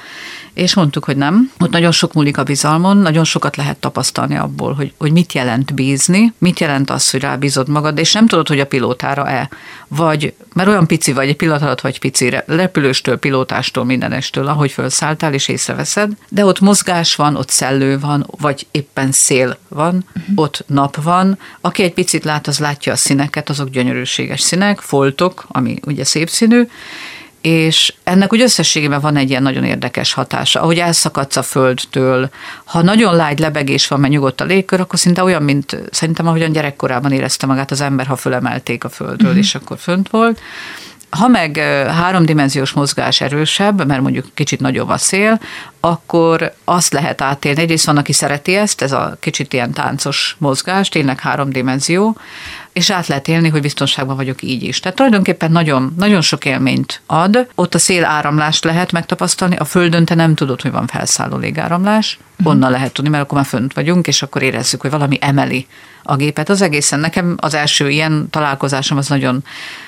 [0.56, 1.50] és mondtuk, hogy nem.
[1.58, 5.74] Ott nagyon sok múlik a bizalmon, nagyon sokat lehet tapasztalni abból, hogy, hogy mit jelent
[5.74, 9.48] bízni, mit jelent az, hogy rábízod magad, és nem tudod, hogy a pilótára-e,
[9.88, 15.32] vagy, mert olyan pici vagy, egy pillanat alatt vagy pici, repülőstől, pilótástól, mindenestől, ahogy felszálltál
[15.32, 20.32] és észreveszed, de ott mozgás van, ott szellő van, vagy éppen szél van, uh-huh.
[20.34, 21.38] ott nap van.
[21.60, 26.28] Aki egy picit lát, az látja a színeket, azok gyönyörűséges színek, foltok, ami ugye szép
[26.28, 26.68] színű,
[27.46, 30.60] és ennek úgy összességében van egy ilyen nagyon érdekes hatása.
[30.60, 32.30] Ahogy elszakadsz a földtől,
[32.64, 36.52] ha nagyon lágy lebegés van, mert nyugodt a légkör, akkor szinte olyan, mint szerintem ahogyan
[36.52, 39.36] gyerekkorában érezte magát az ember, ha fölemelték a földről, mm.
[39.38, 40.40] és akkor fönt volt
[41.10, 41.56] Ha meg
[41.88, 45.40] háromdimenziós mozgás erősebb, mert mondjuk kicsit nagyobb a szél,
[45.80, 47.60] akkor azt lehet átélni.
[47.60, 52.16] Egyrészt van, aki szereti ezt, ez a kicsit ilyen táncos mozgás, tényleg háromdimenzió,
[52.76, 54.80] és át lehet élni, hogy biztonságban vagyok így is.
[54.80, 57.48] Tehát tulajdonképpen nagyon, nagyon sok élményt ad.
[57.54, 62.18] Ott a szél áramlást lehet megtapasztalni, a földön te nem tudod, hogy van felszálló légáramlás,
[62.36, 62.48] mhm.
[62.48, 65.66] onnan lehet tudni, mert akkor már fönt vagyunk, és akkor érezzük, hogy valami emeli
[66.02, 66.48] a gépet.
[66.48, 69.44] Az egészen nekem az első ilyen találkozásom az nagyon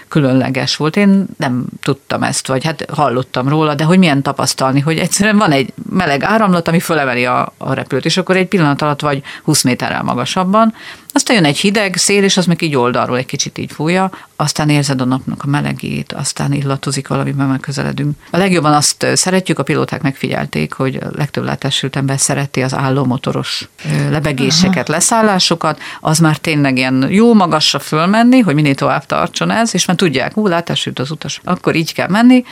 [0.09, 0.97] különleges volt.
[0.97, 5.51] Én nem tudtam ezt, vagy hát hallottam róla, de hogy milyen tapasztalni, hogy egyszerűen van
[5.51, 9.63] egy meleg áramlat, ami fölemeli a, a repülőt, és akkor egy pillanat alatt vagy 20
[9.63, 10.75] méterrel magasabban,
[11.19, 14.69] aztán jön egy hideg szél, és az meg így oldalról egy kicsit így fújja, aztán
[14.69, 18.17] érzed a napnak a melegét, aztán illatozik valami, megközeledünk.
[18.31, 23.69] A legjobban azt szeretjük, a pilóták megfigyelték, hogy a legtöbb látásült ember szereti az állómotoros
[24.11, 29.85] lebegéseket, leszállásokat, az már tényleg ilyen jó magasra fölmenni, hogy minél tovább tartson ez, és
[29.85, 32.45] már tudják, hú, látásült az utas, akkor így kell menni,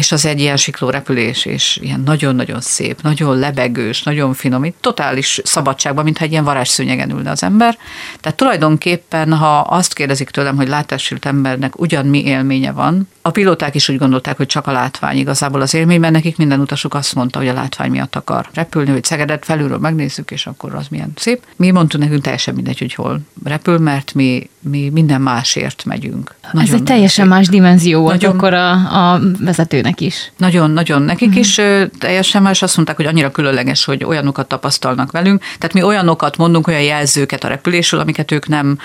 [0.00, 5.40] és az egy ilyen siklórepülés, és ilyen nagyon-nagyon szép, nagyon lebegős, nagyon finom, itt totális
[5.44, 7.78] szabadságban, mintha egy ilyen varázsszőnyegen ülne az ember.
[8.20, 13.74] Tehát tulajdonképpen, ha azt kérdezik tőlem, hogy látássült embernek ugyan mi élménye van, a pilóták
[13.74, 17.14] is úgy gondolták, hogy csak a látvány igazából az élmény, mert nekik minden utasuk azt
[17.14, 21.12] mondta, hogy a látvány miatt akar repülni, hogy Szegedet felülről megnézzük, és akkor az milyen
[21.16, 21.42] szép.
[21.56, 26.34] Mi mondtunk nekünk teljesen mindegy, hogy hol repül, mert mi, mi minden másért megyünk.
[26.52, 27.34] Nagyon Ez egy teljesen szép.
[27.34, 28.70] más dimenzió volt nagyon, akkor a,
[29.12, 30.32] a vezetőnek is.
[30.36, 31.02] Nagyon, nagyon.
[31.02, 31.38] Nekik mm.
[31.38, 31.60] is
[31.98, 32.62] teljesen más.
[32.62, 35.40] Azt mondták, hogy annyira különleges, hogy olyanokat tapasztalnak velünk.
[35.40, 38.78] Tehát mi olyanokat mondunk, olyan jelzőket a repülésről, amiket ők nem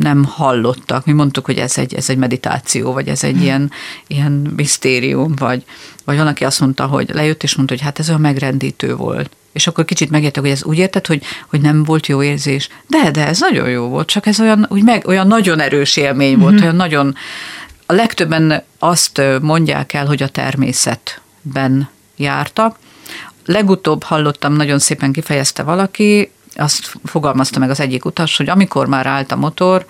[0.00, 1.06] nem hallottak.
[1.06, 3.70] Mi mondtuk, hogy ez egy, ez egy meditáció, vagy ez egy ilyen,
[4.06, 5.62] ilyen misztérium, vagy,
[6.04, 9.30] vagy van, aki azt mondta, hogy lejött és mondta, hogy hát ez olyan megrendítő volt.
[9.52, 12.68] És akkor kicsit megértek, hogy ez úgy érted, hogy, hogy nem volt jó érzés.
[12.86, 16.38] De, de ez nagyon jó volt, csak ez olyan, úgy meg, olyan nagyon erős élmény
[16.38, 16.62] volt, mm-hmm.
[16.62, 17.14] olyan nagyon...
[17.86, 22.78] A legtöbben azt mondják el, hogy a természetben jártak.
[23.44, 29.06] Legutóbb hallottam, nagyon szépen kifejezte valaki, azt fogalmazta meg az egyik utas, hogy amikor már
[29.06, 29.86] állt a motor,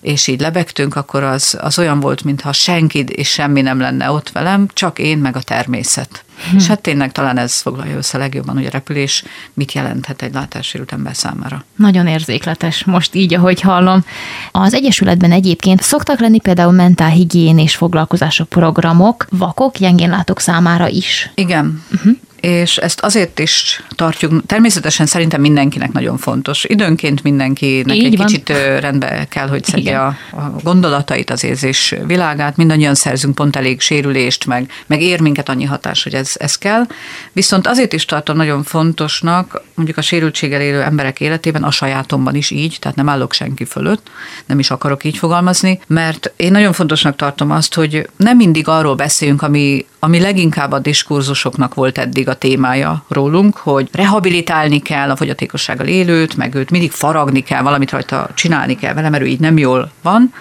[0.00, 4.30] és így lebegtünk, akkor az, az olyan volt, mintha senki és semmi nem lenne ott
[4.30, 6.24] velem, csak én meg a természet.
[6.50, 6.56] Hm.
[6.56, 9.24] És hát tényleg talán ez foglalja össze legjobban, hogy a repülés
[9.54, 11.64] mit jelenthet egy látássérült ember számára.
[11.76, 14.04] Nagyon érzékletes, most így, ahogy hallom.
[14.52, 21.30] Az Egyesületben egyébként szoktak lenni például mentálhigién és foglalkozások programok, vakok, gyengénlátók számára is.
[21.34, 21.82] Igen.
[21.92, 26.64] Uh-huh és ezt azért is tartjuk, természetesen szerintem mindenkinek nagyon fontos.
[26.64, 28.26] Időnként mindenkinek Így egy van.
[28.26, 28.48] kicsit
[28.80, 32.56] rendbe kell, hogy szedje a, a gondolatait, az érzés világát.
[32.56, 36.86] Mindannyian szerzünk pont elég sérülést, meg, meg ér minket annyi hatás, hogy ez, ez kell.
[37.32, 42.50] Viszont azért is tartom nagyon fontosnak, mondjuk a sérültséggel élő emberek életében, a sajátomban is
[42.50, 44.10] így, tehát nem állok senki fölött,
[44.46, 48.94] nem is akarok így fogalmazni, mert én nagyon fontosnak tartom azt, hogy nem mindig arról
[48.94, 55.16] beszéljünk, ami, ami leginkább a diskurzusoknak volt eddig a témája rólunk, hogy rehabilitálni kell a
[55.16, 59.40] fogyatékossággal élőt, meg őt mindig faragni kell, valamit rajta csinálni kell vele, mert ő így
[59.40, 60.32] nem jól van.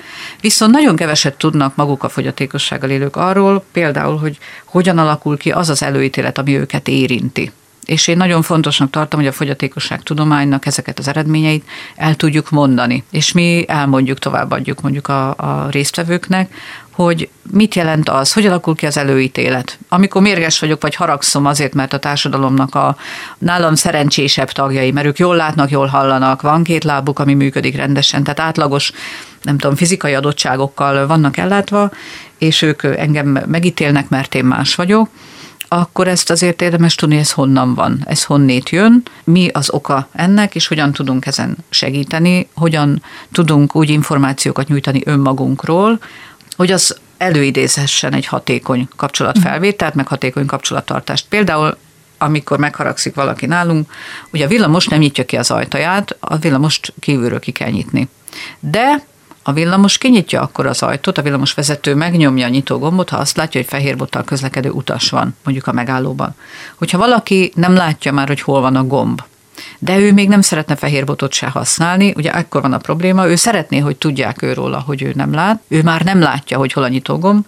[0.41, 5.69] Viszont nagyon keveset tudnak maguk a fogyatékossággal élők arról, például, hogy hogyan alakul ki az
[5.69, 7.51] az előítélet, ami őket érinti.
[7.85, 11.65] És én nagyon fontosnak tartom, hogy a fogyatékosság tudománynak ezeket az eredményeit
[11.95, 13.03] el tudjuk mondani.
[13.11, 16.53] És mi elmondjuk, továbbadjuk mondjuk a, a résztvevőknek,
[16.95, 19.79] hogy mit jelent az, hogy alakul ki az előítélet.
[19.89, 22.95] Amikor mérges vagyok, vagy haragszom azért, mert a társadalomnak a
[23.37, 28.23] nálam szerencsésebb tagjai, mert ők jól látnak, jól hallanak, van két lábuk, ami működik rendesen,
[28.23, 28.91] tehát átlagos,
[29.41, 31.91] nem tudom, fizikai adottságokkal vannak ellátva,
[32.37, 35.09] és ők engem megítélnek, mert én más vagyok,
[35.67, 40.55] akkor ezt azért érdemes tudni, ez honnan van, ez honnét jön, mi az oka ennek,
[40.55, 45.99] és hogyan tudunk ezen segíteni, hogyan tudunk úgy információkat nyújtani önmagunkról,
[46.55, 51.25] hogy az előidézhessen egy hatékony kapcsolatfelvételt, meg hatékony kapcsolattartást.
[51.29, 51.77] Például
[52.17, 53.91] amikor megharagszik valaki nálunk,
[54.31, 58.09] ugye a villamos nem nyitja ki az ajtaját, a villamost kívülről ki kell nyitni.
[58.59, 59.05] De
[59.47, 63.37] a villamos kinyitja akkor az ajtót, a villamos vezető megnyomja a nyitó gombot, ha azt
[63.37, 66.35] látja, hogy fehér bottal közlekedő utas van, mondjuk a megállóban.
[66.75, 69.21] Hogyha valaki nem látja már, hogy hol van a gomb,
[69.79, 73.35] de ő még nem szeretne fehér botot se használni, ugye ekkor van a probléma, ő
[73.35, 76.83] szeretné, hogy tudják ő róla, hogy ő nem lát, ő már nem látja, hogy hol
[76.83, 77.45] a nyitogomb,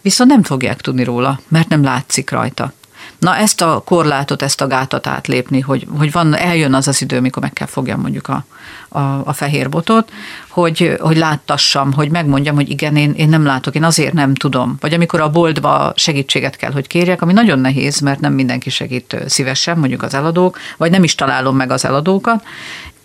[0.00, 2.72] viszont nem fogják tudni róla, mert nem látszik rajta.
[3.18, 7.20] Na ezt a korlátot, ezt a gátat átlépni, hogy, hogy van, eljön az az idő,
[7.20, 8.44] mikor meg kell fogjam mondjuk a,
[8.88, 10.10] a, a fehér botot,
[10.48, 14.76] hogy, hogy láttassam, hogy megmondjam, hogy igen, én, én nem látok, én azért nem tudom.
[14.80, 19.16] Vagy amikor a boltba segítséget kell, hogy kérjek, ami nagyon nehéz, mert nem mindenki segít
[19.26, 22.44] szívesen, mondjuk az eladók, vagy nem is találom meg az eladókat,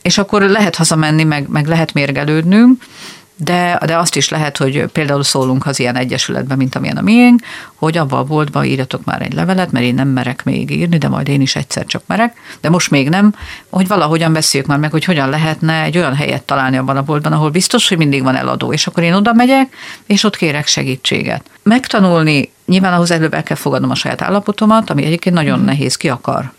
[0.01, 2.83] és akkor lehet hazamenni, meg, meg lehet mérgelődnünk,
[3.43, 7.41] de, de azt is lehet, hogy például szólunk az ilyen egyesületben, mint amilyen a miénk,
[7.75, 11.07] hogy abba a boltba írjatok már egy levelet, mert én nem merek még írni, de
[11.07, 13.35] majd én is egyszer csak merek, de most még nem,
[13.69, 17.33] hogy valahogyan beszéljük már meg, hogy hogyan lehetne egy olyan helyet találni abban a boltban,
[17.33, 19.75] ahol biztos, hogy mindig van eladó, és akkor én oda megyek,
[20.05, 21.43] és ott kérek segítséget.
[21.63, 26.09] Megtanulni, nyilván ahhoz előbb el kell fogadnom a saját állapotomat, ami egyébként nagyon nehéz, ki
[26.09, 26.51] akar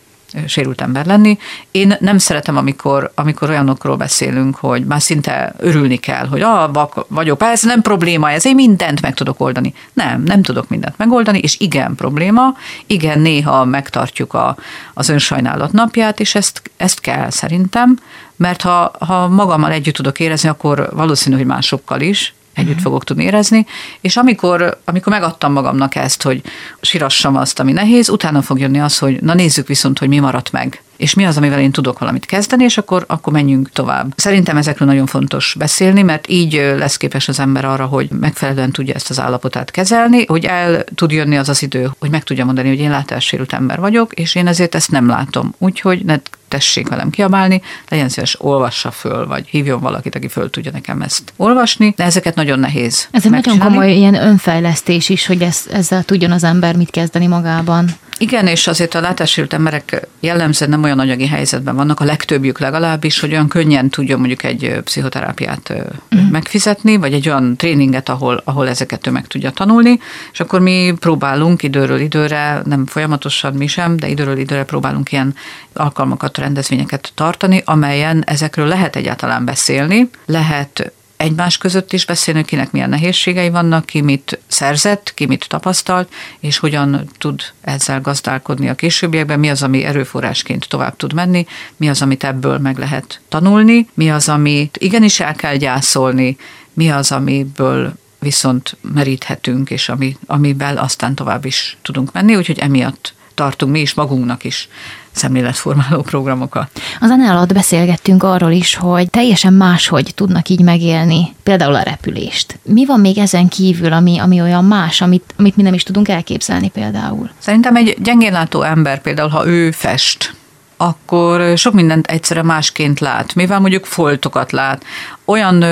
[0.47, 1.39] sérült ember lenni.
[1.71, 7.07] Én nem szeretem, amikor, amikor olyanokról beszélünk, hogy már szinte örülni kell, hogy ah, vak
[7.09, 9.75] vagyok, ez nem probléma, ez én mindent meg tudok oldani.
[9.93, 12.57] Nem, nem tudok mindent megoldani, és igen probléma,
[12.87, 14.57] igen néha megtartjuk a,
[14.95, 17.99] az önsajnálat napját, és ezt, ezt kell szerintem,
[18.37, 22.83] mert ha, ha magammal együtt tudok érezni, akkor valószínű, hogy másokkal is, együtt uh-huh.
[22.83, 23.67] fogok tudni érezni,
[24.01, 26.43] és amikor, amikor megadtam magamnak ezt, hogy
[26.81, 30.53] sirassam azt, ami nehéz, utána fog jönni az, hogy na nézzük viszont, hogy mi maradt
[30.53, 34.13] meg, és mi az, amivel én tudok valamit kezdeni, és akkor, akkor menjünk tovább.
[34.17, 38.95] Szerintem ezekről nagyon fontos beszélni, mert így lesz képes az ember arra, hogy megfelelően tudja
[38.95, 42.69] ezt az állapotát kezelni, hogy el tud jönni az az idő, hogy meg tudja mondani,
[42.69, 45.55] hogy én látássérült ember vagyok, és én ezért ezt nem látom.
[45.59, 46.17] Úgyhogy ne
[46.53, 51.33] tessék velem kiabálni, legyen szíves, olvassa föl, vagy hívjon valakit, aki föl tudja nekem ezt
[51.37, 53.09] olvasni, de ezeket nagyon nehéz.
[53.11, 57.27] Ez egy nagyon komoly ilyen önfejlesztés is, hogy ez, ezzel tudjon az ember mit kezdeni
[57.27, 57.89] magában.
[58.23, 63.21] Igen, és azért a látássérült emberek jellemzően nem olyan anyagi helyzetben vannak, a legtöbbjük legalábbis,
[63.21, 65.73] hogy olyan könnyen tudjon mondjuk egy pszichoterápiát
[66.15, 66.19] mm.
[66.19, 69.99] megfizetni, vagy egy olyan tréninget, ahol, ahol ezeket ő meg tudja tanulni,
[70.33, 75.35] és akkor mi próbálunk időről időre, nem folyamatosan mi sem, de időről időre próbálunk ilyen
[75.73, 80.93] alkalmakat, rendezvényeket tartani, amelyen ezekről lehet egyáltalán beszélni, lehet
[81.23, 86.59] egymás között is beszélni, kinek milyen nehézségei vannak, ki mit szerzett, ki mit tapasztalt, és
[86.59, 91.47] hogyan tud ezzel gazdálkodni a későbbiekben, mi az, ami erőforrásként tovább tud menni,
[91.77, 96.37] mi az, amit ebből meg lehet tanulni, mi az, amit igenis el kell gyászolni,
[96.73, 103.15] mi az, amiből viszont meríthetünk, és ami, amivel aztán tovább is tudunk menni, úgyhogy emiatt
[103.35, 104.69] tartunk mi is magunknak is
[105.13, 106.71] szemléletformáló programokat.
[107.01, 112.59] Az zene alatt beszélgettünk arról is, hogy teljesen máshogy tudnak így megélni, például a repülést.
[112.63, 116.09] Mi van még ezen kívül, ami, ami olyan más, amit, amit mi nem is tudunk
[116.09, 117.31] elképzelni például?
[117.39, 120.35] Szerintem egy gyengénlátó ember például, ha ő fest,
[120.77, 124.85] akkor sok mindent egyszerre másként lát, mivel mondjuk foltokat lát.
[125.25, 125.65] Olyan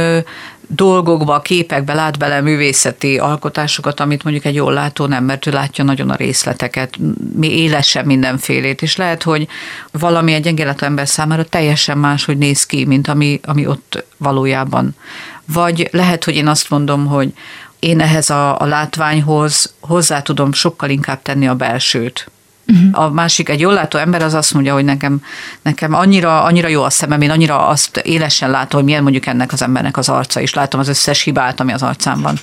[0.75, 5.85] dolgokba, képekbe lát bele művészeti alkotásokat, amit mondjuk egy jól látó nem, mert ő látja
[5.85, 6.99] nagyon a részleteket,
[7.37, 9.49] mi élesen mindenfélét, és lehet, hogy
[9.93, 14.97] valami egy gyengéletű ember számára teljesen más, hogy néz ki, mint ami, ami ott valójában.
[15.53, 17.33] Vagy lehet, hogy én azt mondom, hogy
[17.79, 22.31] én ehhez a, a látványhoz hozzá tudom sokkal inkább tenni a belsőt,
[22.71, 23.05] Uh-huh.
[23.05, 25.23] A másik, egy jól látó ember az azt mondja, hogy nekem,
[25.63, 29.53] nekem annyira, annyira jó a szemem, én annyira azt élesen látom, hogy milyen mondjuk ennek
[29.53, 32.35] az embernek az arca, és látom az összes hibát, ami az arcán van.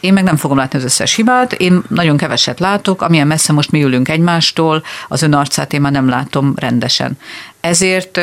[0.00, 3.70] Én meg nem fogom látni az összes hibát, én nagyon keveset látok, amilyen messze most
[3.70, 7.18] mi ülünk egymástól, az ön arcát én már nem látom rendesen.
[7.60, 8.20] Ezért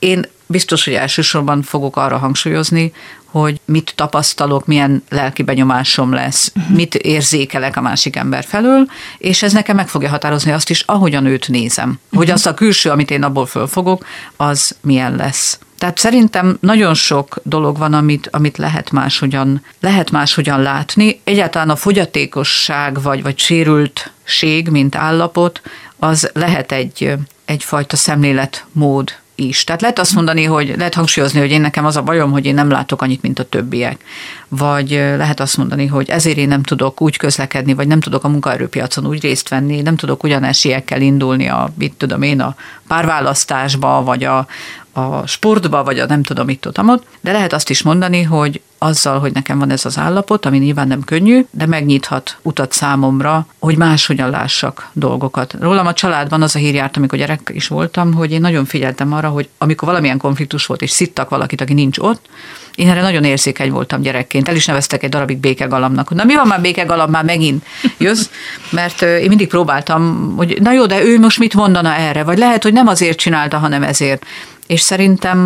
[0.00, 2.92] én biztos, hogy elsősorban fogok arra hangsúlyozni,
[3.24, 6.76] hogy mit tapasztalok, milyen lelki benyomásom lesz, uh-huh.
[6.76, 8.86] mit érzékelek a másik ember felől,
[9.18, 11.88] és ez nekem meg fogja határozni azt is, ahogyan őt nézem.
[11.88, 12.18] Uh-huh.
[12.18, 15.58] Hogy az a külső, amit én abból fölfogok, az milyen lesz.
[15.78, 21.20] Tehát szerintem nagyon sok dolog van, amit, amit lehet máshogyan, lehet máshogyan látni.
[21.24, 25.60] Egyáltalán a fogyatékosság vagy, vagy sérültség, mint állapot,
[25.98, 27.12] az lehet egy,
[27.44, 29.64] egyfajta szemléletmód is.
[29.64, 32.54] Tehát lehet azt mondani, hogy lehet hangsúlyozni, hogy én nekem az a bajom, hogy én
[32.54, 34.04] nem látok annyit, mint a többiek.
[34.48, 38.28] Vagy lehet azt mondani, hogy ezért én nem tudok úgy közlekedni, vagy nem tudok a
[38.28, 42.54] munkaerőpiacon úgy részt venni, nem tudok ugyan esélyekkel indulni a, mit tudom én, a
[42.86, 44.46] párválasztásba, vagy a,
[44.92, 49.18] a sportba, vagy a nem tudom mit tudom de lehet azt is mondani, hogy azzal,
[49.18, 53.76] hogy nekem van ez az állapot, ami nyilván nem könnyű, de megnyithat utat számomra, hogy
[53.76, 55.54] máshogyan lássak dolgokat.
[55.60, 59.12] Rólam a családban az a hír járt, amikor gyerek is voltam, hogy én nagyon figyeltem
[59.12, 62.28] arra, hogy amikor valamilyen konfliktus volt, és szittak valakit, aki nincs ott,
[62.74, 64.48] én erre nagyon érzékeny voltam gyerekként.
[64.48, 66.14] El is neveztek egy darabig békegalamnak.
[66.14, 67.64] Na mi van már békegalam, már megint
[67.98, 68.28] jössz?
[68.70, 72.22] Mert én mindig próbáltam, hogy na jó, de ő most mit mondana erre?
[72.22, 74.26] Vagy lehet, hogy nem azért csinálta, hanem ezért.
[74.70, 75.38] És szerintem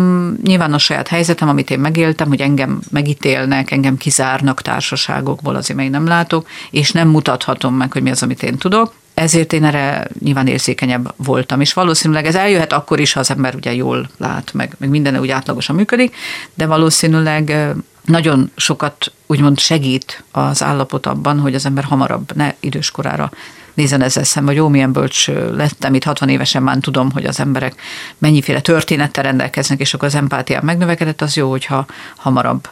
[0.43, 5.89] nyilván a saját helyzetem, amit én megéltem, hogy engem megítélnek, engem kizárnak társaságokból, azért én
[5.89, 8.93] nem látok, és nem mutathatom meg, hogy mi az, amit én tudok.
[9.13, 13.55] Ezért én erre nyilván érzékenyebb voltam, és valószínűleg ez eljöhet akkor is, ha az ember
[13.55, 16.15] ugye jól lát, meg, meg minden úgy átlagosan működik,
[16.53, 17.73] de valószínűleg
[18.03, 23.31] nagyon sokat úgymond segít az állapot abban, hogy az ember hamarabb ne időskorára
[23.75, 27.39] nézen ezzel szemben, hogy jó, milyen bölcs lettem, itt 60 évesen már tudom, hogy az
[27.39, 27.81] emberek
[28.17, 32.69] mennyiféle történettel rendelkeznek, és akkor az empátiám megnövekedett, az jó, hogyha hamarabb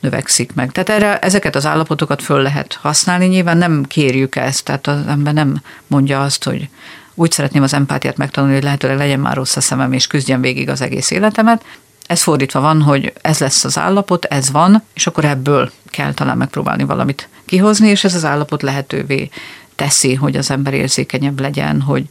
[0.00, 0.72] növekszik meg.
[0.72, 5.32] Tehát erre ezeket az állapotokat föl lehet használni, nyilván nem kérjük ezt, tehát az ember
[5.34, 6.68] nem mondja azt, hogy
[7.14, 10.68] úgy szeretném az empátiát megtanulni, hogy lehetőleg legyen már rossz a szemem, és küzdjem végig
[10.68, 11.64] az egész életemet.
[12.06, 16.36] Ez fordítva van, hogy ez lesz az állapot, ez van, és akkor ebből kell talán
[16.36, 19.30] megpróbálni valamit kihozni, és ez az állapot lehetővé
[19.76, 22.04] teszi, hogy az ember érzékenyebb legyen, hogy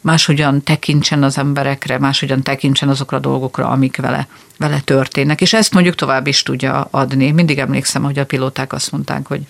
[0.00, 5.40] máshogyan tekintsen az emberekre, máshogyan tekintsen azokra a dolgokra, amik vele, vele történnek.
[5.40, 7.30] És ezt mondjuk tovább is tudja adni.
[7.30, 9.40] Mindig emlékszem, hogy a pilóták azt mondták, hogy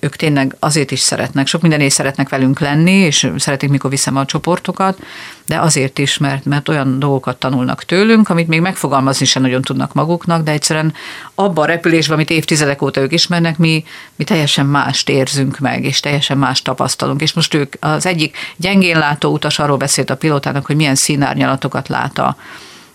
[0.00, 4.24] ők tényleg azért is szeretnek, sok mindenért szeretnek velünk lenni, és szeretik, mikor viszem a
[4.24, 4.98] csoportokat,
[5.46, 9.92] de azért is, mert, mert olyan dolgokat tanulnak tőlünk, amit még megfogalmazni sem nagyon tudnak
[9.92, 10.94] maguknak, de egyszerűen
[11.34, 13.84] abban a repülésben, amit évtizedek óta ők ismernek, mi,
[14.16, 17.20] mi teljesen mást érzünk meg, és teljesen más tapasztalunk.
[17.20, 21.88] És most ők, az egyik gyengén látó utas arról beszélt a pilótának, hogy milyen színárnyalatokat
[21.88, 22.36] lát a,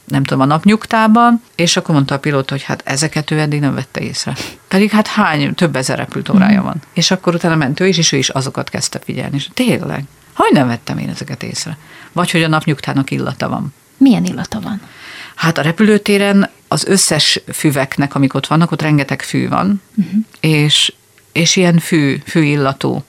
[0.06, 3.74] nem tudom, a napnyugtában, és akkor mondta a pilóta, hogy hát ezeket ő eddig nem
[3.74, 4.34] vette észre.
[4.68, 6.66] Pedig hát hány, több ezer repült órája mhm.
[6.66, 6.82] van.
[6.94, 9.36] És akkor utána ment ő is, és ő is azokat kezdte figyelni.
[9.36, 11.78] És tényleg, hogy nem vettem én ezeket észre?
[12.12, 13.74] Vagy hogy a napnyugtának illata van.
[13.98, 14.82] Milyen illata van?
[15.36, 20.20] Hát a repülőtéren az összes füveknek, amik ott vannak, ott rengeteg fű van, uh-huh.
[20.40, 20.94] és,
[21.32, 23.04] és ilyen fű, fű illatú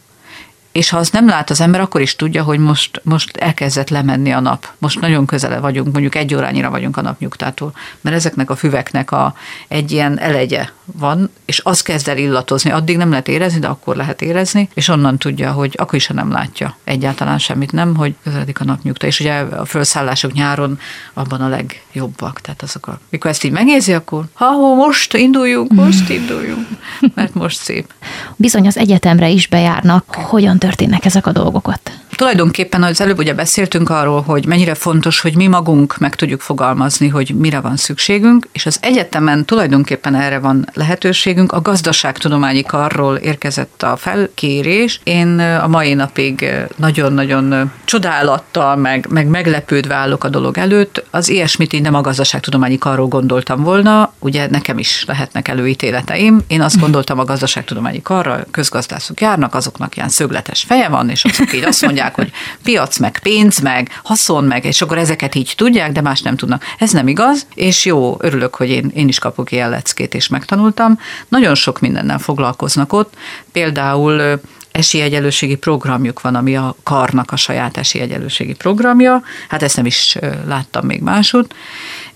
[0.75, 4.33] és ha azt nem lát az ember, akkor is tudja, hogy most, most elkezdett lemenni
[4.33, 4.69] a nap.
[4.79, 9.35] Most nagyon közele vagyunk, mondjuk egy órányira vagyunk a napnyugtától, mert ezeknek a füveknek a,
[9.69, 12.71] egy ilyen elegye van, és az kezd el illatozni.
[12.71, 16.15] Addig nem lehet érezni, de akkor lehet érezni, és onnan tudja, hogy akkor is, ha
[16.15, 19.07] nem látja egyáltalán semmit, nem, hogy közeledik a napnyugta.
[19.07, 20.79] És ugye a felszállások nyáron
[21.13, 22.41] abban a legjobbak.
[22.41, 26.67] Tehát azok a, mikor ezt így megérzi, akkor ha most induljunk, most induljunk,
[27.15, 27.93] mert most szép.
[28.37, 30.15] Bizony az egyetemre is bejárnak.
[30.15, 31.91] Hogyan történnek ezek a dolgok ott?
[32.17, 37.09] Tulajdonképpen az előbb ugye beszéltünk arról, hogy mennyire fontos, hogy mi magunk meg tudjuk fogalmazni,
[37.09, 41.53] hogy mire van szükségünk, és az egyetemen tulajdonképpen erre van lehetőségünk.
[41.53, 45.01] A gazdaságtudományi karról érkezett a felkérés.
[45.05, 51.05] Én a mai napig nagyon-nagyon csodálattal, meg, meg meglepődve állok a dolog előtt.
[51.11, 56.41] Az ilyesmit én nem a gazdaságtudományi karról gondoltam volna, ugye nekem is lehetnek előítéleteim.
[56.47, 61.55] Én azt gondoltam a gazdaságtudományi karra, közgazdászok járnak, azoknak ilyen szögletes feje van, és azok
[61.55, 62.31] így azt mondják, hogy
[62.63, 66.65] piac, meg pénz, meg haszon, meg, és akkor ezeket így tudják, de más nem tudnak.
[66.79, 70.99] Ez nem igaz, és jó, örülök, hogy én, én is kapok ilyen leckét, és megtanultam.
[71.29, 73.15] Nagyon sok mindennel foglalkoznak ott,
[73.53, 74.41] például
[74.73, 80.87] esélyegyelőségi programjuk van, ami a karnak a saját esélyegyelőségi programja, hát ezt nem is láttam
[80.87, 81.47] még máshogy,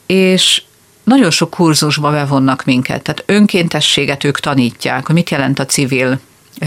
[0.07, 0.63] és
[1.05, 6.21] nagyon sok kurzusba bevonnak minket, tehát önkéntességet ők tanítják, hogy mit jelent a civil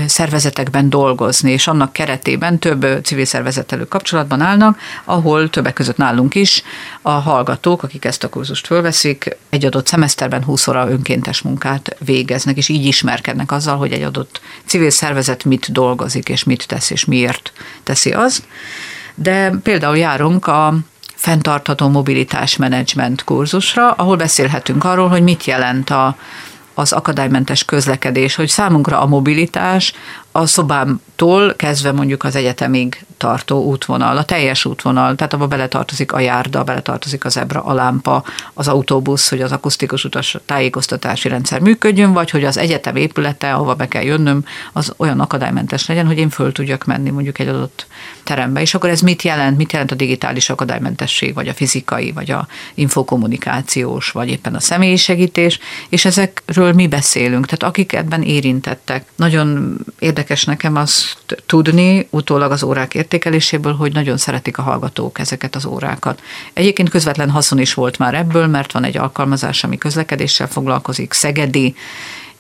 [0.08, 6.64] szervezetekben dolgozni, és annak keretében több civil szervezettelő kapcsolatban állnak, ahol többek között nálunk is
[7.02, 12.58] a hallgatók, akik ezt a kurzust fölveszik, egy adott szemeszterben 20 óra önkéntes munkát végeznek,
[12.58, 17.06] és így ismerkednek azzal, hogy egy adott civil szervezet mit dolgozik, és mit tesz, és
[17.06, 17.52] miért
[17.84, 18.44] teszi azt.
[19.16, 20.74] De például járunk a
[21.16, 26.18] fenntartható mobilitás menedzsment kurzusra, ahol beszélhetünk arról, hogy mit jelent a
[26.74, 29.94] az akadálymentes közlekedés, hogy számunkra a mobilitás
[30.32, 36.20] a szobámtól kezdve mondjuk az egyetemig tartó útvonal, a teljes útvonal, tehát abba beletartozik a
[36.20, 38.24] járda, beletartozik az ebra, a lámpa,
[38.54, 43.76] az autóbusz, hogy az akusztikus utas tájékoztatási rendszer működjön, vagy hogy az egyetem épülete, ahova
[43.76, 47.88] be kell jönnöm, az olyan akadálymentes legyen, hogy én föl tudjak menni mondjuk egy adott
[48.24, 48.62] terembe.
[48.62, 49.58] És akkor ez mit jelent?
[49.58, 54.96] Mit jelent a digitális akadálymentesség, vagy a fizikai, vagy a infokommunikációs, vagy éppen a személyi
[54.96, 55.60] segítés,
[55.90, 57.46] és ezekről mi beszélünk.
[57.46, 63.94] Tehát akik ebben érintettek, nagyon érdekes érdekes nekem azt tudni, utólag az órák értékeléséből, hogy
[63.94, 66.22] nagyon szeretik a hallgatók ezeket az órákat.
[66.54, 71.76] Egyébként közvetlen haszon is volt már ebből, mert van egy alkalmazás, ami közlekedéssel foglalkozik, Szegedi,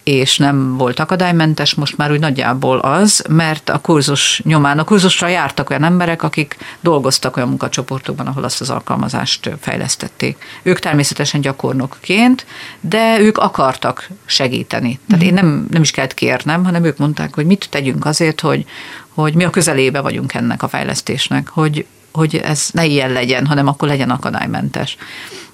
[0.03, 5.27] és nem volt akadálymentes, most már úgy nagyjából az, mert a kurzus nyomán, a kurzusra
[5.27, 10.37] jártak olyan emberek, akik dolgoztak olyan munkacsoportokban, ahol azt az alkalmazást fejlesztették.
[10.63, 12.45] Ők természetesen gyakornokként,
[12.79, 14.99] de ők akartak segíteni.
[15.07, 18.65] Tehát én nem, nem is kellett kérnem, hanem ők mondták, hogy mit tegyünk azért, hogy,
[19.13, 23.67] hogy mi a közelébe vagyunk ennek a fejlesztésnek, hogy, hogy ez ne ilyen legyen, hanem
[23.67, 24.97] akkor legyen akadálymentes.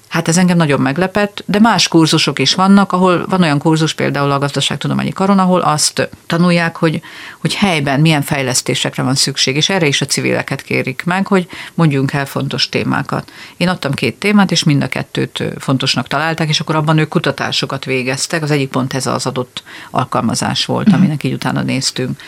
[0.08, 4.30] Hát ez engem nagyon meglepett, de más kurzusok is vannak, ahol van olyan kurzus például
[4.30, 7.00] a gazdaságtudományi karon, ahol azt tanulják, hogy,
[7.40, 12.12] hogy helyben milyen fejlesztésekre van szükség, és erre is a civileket kérik meg, hogy mondjunk
[12.12, 13.32] el fontos témákat.
[13.56, 17.84] Én adtam két témát, és mind a kettőt fontosnak találták, és akkor abban ők kutatásokat
[17.84, 18.42] végeztek.
[18.42, 22.20] Az egyik pont ez az adott alkalmazás volt, aminek így utána néztünk.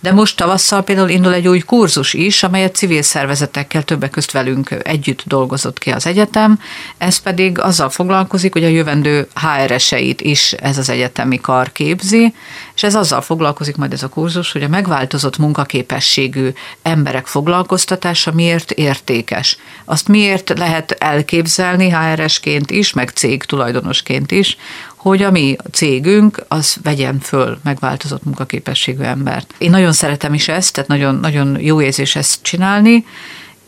[0.00, 4.70] De most tavasszal például indul egy új kurzus is, amelyet civil szervezetekkel többek közt velünk
[4.82, 6.60] együtt dolgozott ki az egyetem.
[6.98, 12.34] Ez pedig azzal foglalkozik, hogy a jövendő HRS-eit is ez az egyetemi kar képzi,
[12.74, 16.52] és ez azzal foglalkozik majd ez a kurzus, hogy a megváltozott munkaképességű
[16.82, 19.58] emberek foglalkoztatása miért értékes.
[19.84, 24.56] Azt miért lehet elképzelni HRS-ként is, meg cég tulajdonosként is,
[24.96, 29.54] hogy a mi cégünk az vegyen föl megváltozott munkaképességű embert.
[29.58, 33.04] Én nagyon szeretem is ezt, tehát nagyon, nagyon jó érzés ezt csinálni,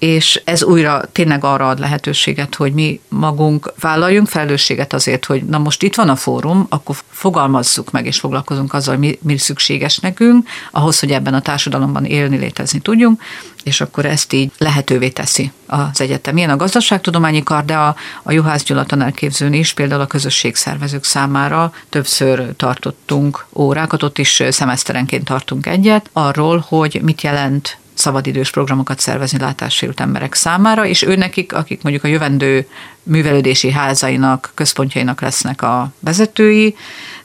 [0.01, 5.59] és ez újra tényleg arra ad lehetőséget, hogy mi magunk vállaljunk felelősséget azért, hogy na
[5.59, 10.48] most itt van a fórum, akkor fogalmazzuk meg és foglalkozunk azzal, mi, mi szükséges nekünk,
[10.70, 13.22] ahhoz, hogy ebben a társadalomban élni, létezni tudjunk,
[13.64, 16.36] és akkor ezt így lehetővé teszi az egyetem.
[16.36, 21.72] Ilyen a gazdaságtudományi kar, de a, a Juhász Gyula tanárképzőn is például a közösségszervezők számára
[21.88, 29.38] többször tartottunk órákat, ott is szemeszterenként tartunk egyet, arról, hogy mit jelent szabadidős programokat szervezni
[29.38, 32.66] látássérült emberek számára, és ő nekik, akik mondjuk a jövendő
[33.03, 36.76] művelődési házainak, központjainak lesznek a vezetői,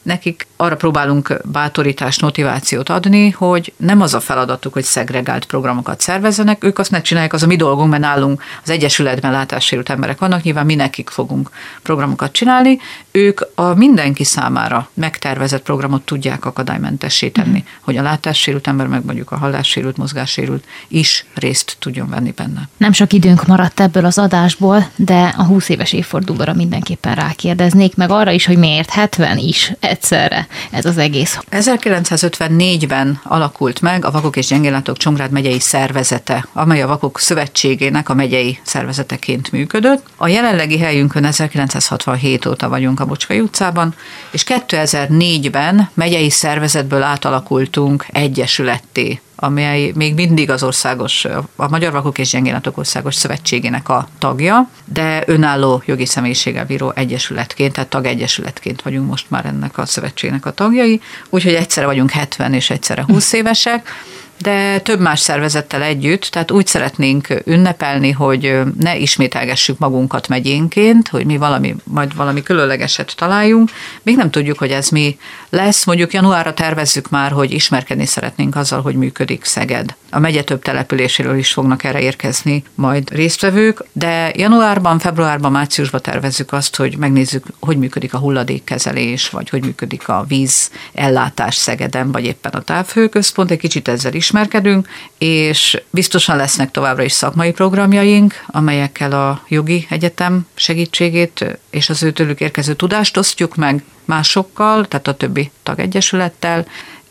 [0.06, 6.64] nekik arra próbálunk bátorítást, motivációt adni, hogy nem az a feladatuk, hogy szegregált programokat szervezzenek,
[6.64, 10.66] ők azt megcsinálják, az a mi dolgunk, mert nálunk az Egyesületben látássérült emberek vannak, nyilván
[10.66, 11.50] mi nekik fogunk
[11.82, 12.80] programokat csinálni,
[13.12, 17.68] ők a mindenki számára megtervezett programot tudják akadálymentessé tenni, mm.
[17.82, 22.70] hogy a látássérült ember, meg mondjuk a hallássérült, mozgássérült is részt tudjon venni benne.
[22.78, 28.10] Nem sok időnk maradt ebből az adásból, de a 20 éves évfordulóra mindenképpen rákérdeznék, meg
[28.10, 31.40] arra is, hogy miért 70 is egyszerre ez az egész.
[31.52, 38.14] 1954-ben alakult meg a Vakok és Gyengénlátók Csongrád megyei szervezete, amely a Vakok Szövetségének a
[38.14, 40.06] megyei szervezeteként működött.
[40.18, 43.96] A jelenlegi helyünkön 1967 óta vagyunk a Bocskai utcában,
[44.32, 51.26] és 2004-ben megyei szervezetből átalakultunk egyesületté amely még mindig az országos,
[51.56, 57.74] a Magyar Vakok és Gyengénatok Országos Szövetségének a tagja, de önálló jogi személyiséggel bíró egyesületként,
[57.74, 62.70] tehát tagegyesületként vagyunk most már ennek a szövetségnek a tagjai, úgyhogy egyszerre vagyunk 70 és
[62.70, 63.90] egyszerre 20 évesek,
[64.38, 71.26] de több más szervezettel együtt, tehát úgy szeretnénk ünnepelni, hogy ne ismételgessük magunkat megyénként, hogy
[71.26, 73.72] mi valami, majd valami különlegeset találjunk.
[74.04, 75.18] Még nem tudjuk, hogy ez mi
[75.50, 75.86] lesz.
[75.86, 79.96] Mondjuk januárra tervezzük már, hogy ismerkedni szeretnénk azzal, hogy működik Szeged.
[80.16, 86.54] A megye több településéről is fognak erre érkezni majd résztvevők, de januárban, februárban, márciusban tervezzük
[86.54, 92.26] azt, hogy megnézzük, hogy működik a hulladékkezelés, vagy hogy működik a víz ellátás Szegeden, vagy
[92.26, 93.52] éppen a távhőközpont.
[93.52, 94.88] Egy kicsit ezzel ismerkedünk,
[95.18, 102.12] és biztosan lesznek továbbra is szakmai programjaink, amelyekkel a jogi egyetem segítségét és az ő
[102.12, 106.66] tőlük érkező tudást osztjuk meg másokkal, tehát a többi tagegyesülettel,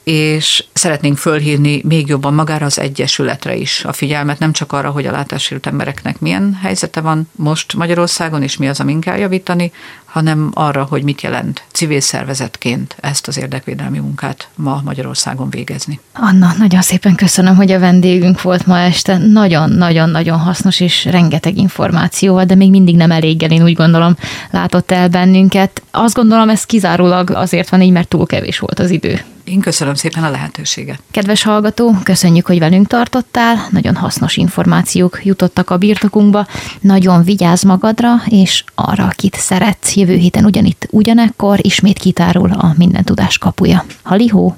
[0.05, 5.07] és szeretnénk fölhívni még jobban magára az egyesületre is a figyelmet, nem csak arra, hogy
[5.07, 9.73] a látássérült embereknek milyen helyzete van most Magyarországon, és mi az, amin kell javítani,
[10.15, 16.01] hanem arra, hogy mit jelent civil szervezetként ezt az érdekvédelmi munkát ma Magyarországon végezni.
[16.13, 19.19] Anna, nagyon szépen köszönöm, hogy a vendégünk volt ma este.
[19.19, 24.17] Nagyon-nagyon-nagyon hasznos és rengeteg információval, de még mindig nem eléggel, én úgy gondolom,
[24.51, 25.83] látott el bennünket.
[25.91, 29.21] Azt gondolom, ez kizárólag azért van így, mert túl kevés volt az idő.
[29.45, 30.99] Én köszönöm szépen a lehetőséget.
[31.11, 33.67] Kedves hallgató, köszönjük, hogy velünk tartottál.
[33.71, 36.47] Nagyon hasznos információk jutottak a birtokunkba.
[36.81, 39.97] Nagyon vigyázz magadra, és arra, akit szeretsz.
[40.05, 43.85] Jövő héten ugyanitt ugyanekkor ismét kitárul a minden tudás kapuja.
[44.03, 44.57] Halihó!